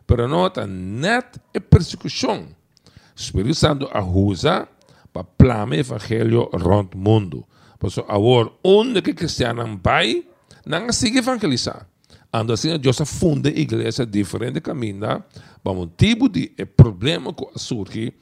Pero 0.07 0.27
nota, 0.27 0.67
net 0.67 1.39
é 1.53 1.59
persecução. 1.59 2.47
O 2.47 3.19
Espírito 3.19 3.55
Santo 3.55 3.89
usa 4.13 4.67
para 5.11 5.23
plame 5.23 5.77
o 5.77 5.79
evangelho 5.79 6.49
rond 6.53 6.95
mundo. 6.95 7.45
Por 7.79 7.87
isso, 7.87 8.03
agora, 8.07 8.51
onde 8.63 9.01
que 9.01 9.13
cristiano 9.13 9.79
vai, 9.81 10.25
não 10.65 10.91
sigue 10.91 11.19
evangelizar. 11.19 11.87
Ando 12.33 12.51
assim, 12.51 12.77
Deus 12.77 12.97
funda 13.05 13.47
a 13.49 13.51
igreja 13.51 14.05
diferente 14.05 14.59
caminho 14.59 15.23
para 15.63 15.71
um 15.71 15.87
tipo 15.87 16.27
de 16.27 16.49
problema 16.75 17.33
que 17.33 17.45
surge 17.55 18.13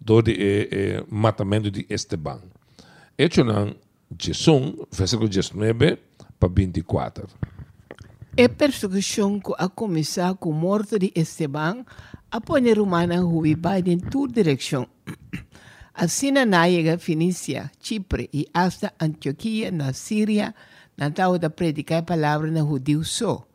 do 0.00 0.18
eh, 0.26 0.68
eh, 0.72 1.04
matamento 1.08 1.70
de 1.70 1.86
Esteban. 1.88 2.40
Hecho 3.16 3.44
não, 3.44 3.74
Jesus, 4.20 4.74
versículo 4.90 5.28
19 5.28 5.98
para 6.40 6.48
24. 6.52 7.28
A 8.34 8.48
persecução 8.48 9.38
que 9.38 9.52
a 9.58 9.68
começar 9.68 10.34
com 10.36 10.52
a 10.52 10.56
morte 10.56 10.98
de 10.98 11.12
Esteban, 11.14 11.84
a 12.30 12.40
poner 12.40 12.78
humana 12.80 13.16
vai 13.58 13.82
em 13.86 13.98
toda 13.98 14.42
direção. 14.42 14.88
Assim 15.92 16.30
na 16.30 16.64
chega 16.64 16.96
Fenícia, 16.96 17.70
Chipre 17.78 18.30
e 18.32 18.46
hasta 18.54 18.94
Antioquia, 18.98 19.70
na 19.70 19.92
Síria, 19.92 20.54
na 20.96 21.10
tal 21.10 21.38
da 21.38 21.50
predicar 21.50 21.98
a 21.98 22.02
palavra 22.02 22.50
na 22.50 22.60
judeu 22.60 23.04
só. 23.04 23.46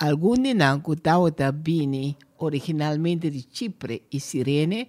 Alguns 0.00 0.40
não 0.52 0.80
que 0.80 0.96
tal 0.96 1.30
da 1.30 1.52
bini 1.52 2.16
originalmente 2.38 3.30
de 3.30 3.46
Chipre 3.52 4.02
e 4.10 4.18
Sirene, 4.18 4.88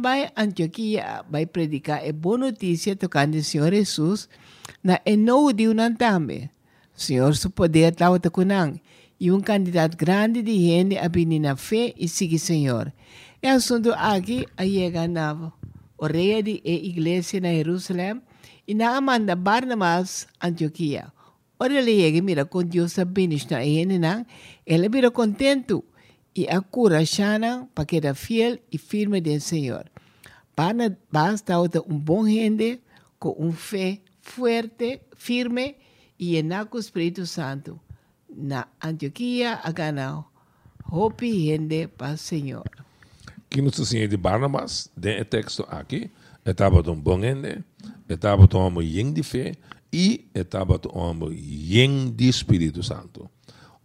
vai 0.00 0.32
Antioquia 0.36 1.24
vai 1.30 1.46
predicar 1.46 2.02
a 2.04 2.12
boa 2.12 2.38
notícia 2.38 2.96
tocando 2.96 3.36
o 3.36 3.44
Senhor 3.44 3.72
Jesus 3.72 4.28
na 4.82 5.00
e 5.06 5.16
não 5.16 5.46
judeu 5.46 5.72
não 5.72 5.94
também. 5.94 6.50
Senhor, 6.98 7.36
su 7.36 7.50
poder 7.50 7.94
da 7.94 8.30
kunang, 8.30 8.82
e 9.20 9.30
um 9.30 9.40
candidato 9.40 9.96
grande 9.96 10.42
de 10.42 10.52
gente 10.52 10.98
a 10.98 11.08
bini 11.08 11.38
na 11.38 11.56
fé 11.56 11.94
e 11.96 12.08
seguir 12.08 12.38
Senhor. 12.38 12.92
É 13.40 13.50
assunto 13.50 13.92
aqui 13.92 14.46
a 14.56 14.64
chegar 14.64 15.08
na 15.08 15.52
orelha 15.96 16.42
de 16.42 16.60
igreja 16.64 17.40
na 17.40 17.52
Jerusalém 17.52 18.20
e 18.66 18.74
na 18.74 18.96
Amanda 18.96 19.36
Barnabas, 19.36 20.26
Antioquia. 20.42 21.12
Ora 21.58 21.74
ele 21.74 22.00
chega 22.00 22.22
mira 22.22 22.44
com 22.44 22.62
Deus 22.62 22.96
benish 23.06 23.46
na 23.46 23.58
não, 23.98 24.26
ele 24.66 24.88
mira 24.88 25.10
contento 25.10 25.84
e 26.34 26.48
a 26.48 26.60
cura 26.60 27.04
chana 27.04 27.68
para 27.74 27.84
que 27.84 28.00
fiel 28.14 28.58
e 28.70 28.78
firme 28.78 29.20
do 29.20 29.40
Senhor. 29.40 29.84
Basta 31.10 31.58
outra 31.58 31.80
um 31.88 31.98
bom 31.98 32.26
gente 32.26 32.80
com 33.18 33.36
um 33.38 33.52
fé 33.52 34.00
forte, 34.20 35.00
firme 35.16 35.76
e 36.18 36.32
llenar 36.32 36.66
com 36.66 36.76
o 36.76 36.80
Espírito 36.80 37.26
Santo. 37.26 37.78
Na 38.28 38.68
Antioquia, 38.82 39.60
a 39.62 39.70
ganhar 39.72 40.24
hope 40.90 41.26
e 41.26 41.46
gente 41.46 41.88
para 41.88 42.16
Senhor 42.16 42.64
que 43.48 43.62
nos 43.62 43.78
enseña 43.78 44.06
de 44.06 44.16
Barnabas, 44.16 44.90
de 44.96 45.24
texto 45.24 45.66
aqui, 45.70 46.10
estava 46.44 46.78
um 46.90 47.00
bom 47.00 47.24
ende, 47.24 47.64
estava 48.08 48.46
um 48.54 48.58
homem 48.58 49.12
de 49.12 49.22
fé 49.22 49.54
e 49.92 50.26
estava 50.34 50.80
um 50.92 50.98
homem 50.98 52.10
de 52.10 52.28
Espírito 52.28 52.82
Santo. 52.82 53.28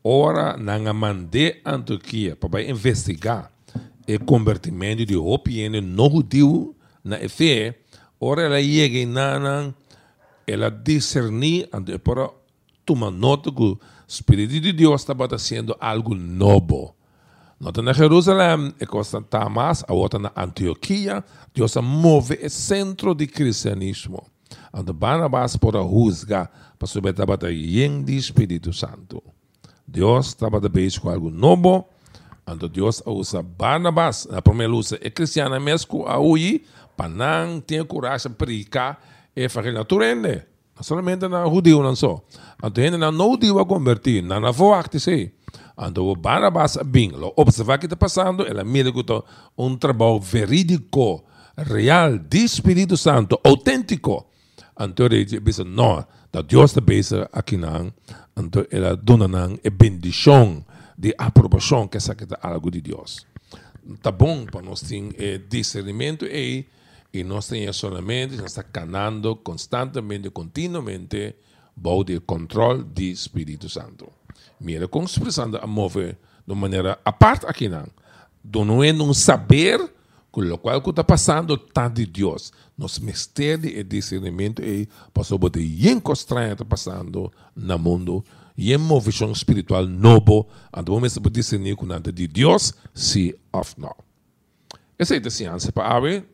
Ora, 0.03 0.57
nanga 0.57 0.93
mande 0.93 1.61
Antioquia 1.65 2.35
para 2.35 2.61
investigar 2.61 3.51
o 4.07 4.25
convertimento 4.25 5.05
de 5.05 5.15
opiene 5.15 5.79
no 5.79 6.09
judeu 6.09 6.75
na 7.03 7.17
fé, 7.29 7.79
ora 8.19 8.43
ela 8.43 8.61
chega 8.61 9.05
na 9.05 9.73
ela 10.45 10.69
discernir 10.69 11.69
para 12.03 12.29
tomar 12.85 13.11
nota 13.11 13.51
que 13.51 13.61
o 13.61 13.79
Espírito 14.07 14.59
de 14.59 14.73
Deus 14.73 15.01
estava 15.01 15.27
fazendo 15.27 15.75
algo 15.79 16.13
novo 16.13 16.95
Nota 17.63 17.81
na 17.81 17.93
Jerusalém, 17.93 18.73
e 18.77 18.85
constanta 18.85 19.47
mais, 19.47 19.85
a 19.87 19.93
outra 19.93 20.19
na 20.19 20.33
Antioquia, 20.35 21.23
Deus 21.55 21.73
move 21.77 22.37
o 22.43 22.49
centro 22.49 23.15
do 23.15 23.25
cristianismo. 23.25 24.21
Ando 24.73 24.93
Barnabas 24.93 25.55
para 25.55 25.81
juzgar, 25.81 26.51
para 26.77 26.87
subir 26.89 27.15
a 27.21 27.25
batalha 27.25 27.89
do 28.01 28.11
Espírito 28.11 28.73
Santo. 28.73 29.23
Deus 29.87 30.27
estava 30.27 30.59
de 30.59 30.67
beijo 30.67 30.99
com 30.99 31.09
algo 31.09 31.31
novo, 31.31 31.87
ando 32.45 32.67
Deus 32.67 33.01
usa 33.05 33.41
Barnabas, 33.41 34.27
na 34.29 34.41
primeira 34.41 34.73
usa 34.73 34.99
é 35.01 35.09
cristiana 35.09 35.57
mesmo, 35.57 36.05
a 36.05 36.19
ui, 36.19 36.65
para 36.97 37.07
não 37.07 37.61
ter 37.61 37.85
coragem 37.85 38.29
de 38.29 38.37
predicar 38.37 38.99
e 39.35 39.49
fazer 39.49 39.71
naturalmente. 39.71 40.45
Não 40.75 40.83
somente 40.83 41.27
na 41.27 41.45
judeu, 41.45 41.83
não 41.83 41.95
só. 41.95 42.23
Então, 42.63 42.83
ainda 42.83 42.97
não 42.97 43.31
judeu 43.31 43.59
a 43.59 43.65
convertir, 43.65 44.23
não 44.23 44.39
na 44.39 44.51
voar, 44.51 44.89
sei. 44.97 45.33
Ando 45.77 46.15
Barnabas 46.15 46.77
bem, 46.85 47.09
lo 47.09 47.33
observar 47.35 47.79
que 47.79 47.85
está 47.85 47.95
passando, 47.95 48.45
ela 48.45 48.63
mira 48.63 48.91
que 48.91 49.03
um 49.57 49.75
trabalho 49.75 50.19
verídico, 50.19 51.23
real, 51.57 52.17
de 52.17 52.43
Espírito 52.43 52.95
Santo, 52.95 53.39
autêntico. 53.43 54.27
Então 54.79 55.05
ele 55.05 55.25
diz, 55.25 55.59
não, 55.59 56.05
da 56.31 56.41
Deus 56.41 56.71
está 56.71 56.81
pensa 56.81 57.29
aqui 57.31 57.57
não, 57.57 57.93
então 58.37 58.65
ela 58.71 58.95
dona 58.95 59.27
não 59.27 59.57
é 59.63 59.69
bendição 59.69 60.63
de 60.97 61.13
aprovação 61.17 61.87
que 61.87 61.97
essa 61.97 62.15
que 62.15 62.23
é 62.23 62.27
algo 62.41 62.69
de 62.71 62.81
Deus. 62.81 63.25
Tá 64.01 64.11
bom 64.11 64.45
para 64.45 64.61
nós 64.61 64.81
ter 64.81 65.39
discernimento 65.49 66.25
e 66.25 66.65
e 67.13 67.23
nós 67.23 67.47
temos 67.47 67.77
solamente, 67.77 68.43
está 68.43 68.63
canando 68.63 69.35
constantemente, 69.35 70.31
continuamente, 70.31 71.35
o 71.79 72.21
controle 72.21 72.83
do 72.83 73.01
Espírito 73.03 73.69
Santo. 73.69 74.11
Mira 74.59 74.87
com 74.87 75.03
expressando 75.03 75.57
a 75.57 75.67
mover 75.67 76.17
de 76.45 76.55
maneira 76.55 76.99
a 77.05 77.11
parte 77.11 77.45
aqui 77.45 77.69
não 77.69 77.85
não 78.65 78.83
é 78.83 78.91
um 78.91 79.13
saber 79.13 79.79
com 80.31 80.41
o 80.41 80.57
qual 80.57 80.77
está 80.89 81.03
passando 81.03 81.53
está 81.53 81.87
de 81.87 82.05
Deus 82.05 82.51
nosso 82.77 83.03
mistério 83.03 83.69
e 83.69 83.83
discernimento 83.83 84.61
é 84.61 84.87
passou 85.13 85.37
por 85.37 85.51
bem 85.51 86.01
estranho 86.11 86.53
está 86.53 86.65
passando 86.65 87.31
no 87.55 87.79
mundo. 87.79 88.25
E 88.57 88.75
uma 88.75 88.99
visão 88.99 89.31
espiritual 89.31 89.85
novo 89.85 90.47
and 90.73 90.83
vamos 90.83 91.13
discernir 91.31 91.75
com 91.75 91.85
nada 91.85 92.11
de 92.11 92.27
Deus 92.27 92.73
se 92.93 93.35
ou 93.51 93.65
não 93.77 93.95
essa 94.97 95.15
é 95.15 95.21
a 95.25 95.29
ciência 95.29 95.71
para 95.71 95.99
ver 95.99 96.25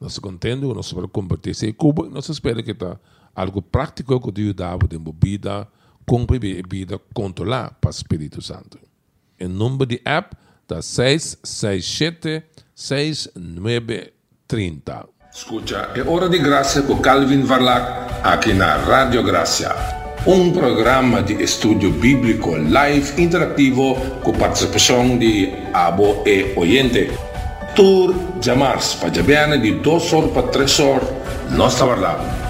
nós 0.00 0.18
contendo 0.18 0.72
nós 0.74 0.90
vamos 0.92 1.10
compartilhar 1.12 1.52
esse 1.52 1.72
cubo 1.72 2.08
nós 2.08 2.28
espera 2.28 2.62
que 2.62 2.70
está 2.70 2.98
algo 3.34 3.60
prático 3.60 4.18
que 4.20 4.32
Deus 4.32 4.54
dá 4.54 4.76
de 4.76 4.98
vida 5.22 5.68
cumpre 6.10 6.62
vida 6.68 7.00
controlar 7.14 7.78
para 7.80 7.88
o 7.88 7.92
Espírito 7.92 8.42
Santo. 8.42 8.76
O 9.40 9.48
número 9.48 9.86
de 9.86 10.02
app 10.04 10.36
está 10.62 10.82
667 10.82 12.42
6930. 12.74 15.08
Escucha, 15.32 15.88
é 15.94 16.02
hora 16.02 16.28
de 16.28 16.38
graça 16.38 16.82
com 16.82 16.98
Calvin 16.98 17.42
Varlac 17.42 18.12
aqui 18.24 18.52
na 18.52 18.74
Rádio 18.76 19.22
Graça. 19.22 19.72
Um 20.26 20.50
programa 20.50 21.22
de 21.22 21.40
estudo 21.40 21.92
bíblico 21.92 22.56
live 22.56 23.22
interativo 23.22 23.94
com 24.24 24.32
participação 24.32 25.16
de 25.16 25.52
abo 25.72 26.24
e 26.26 26.52
oyente. 26.58 27.29
Tour 27.74 28.14
Jamars, 28.40 28.94
para 28.94 29.10
de 29.58 29.72
2 29.72 30.12
horas 30.12 30.30
para 30.30 30.42
3 30.48 30.80
horas, 30.80 31.08
nós 31.50 31.72
estamos 31.72 32.00
lá. 32.00 32.49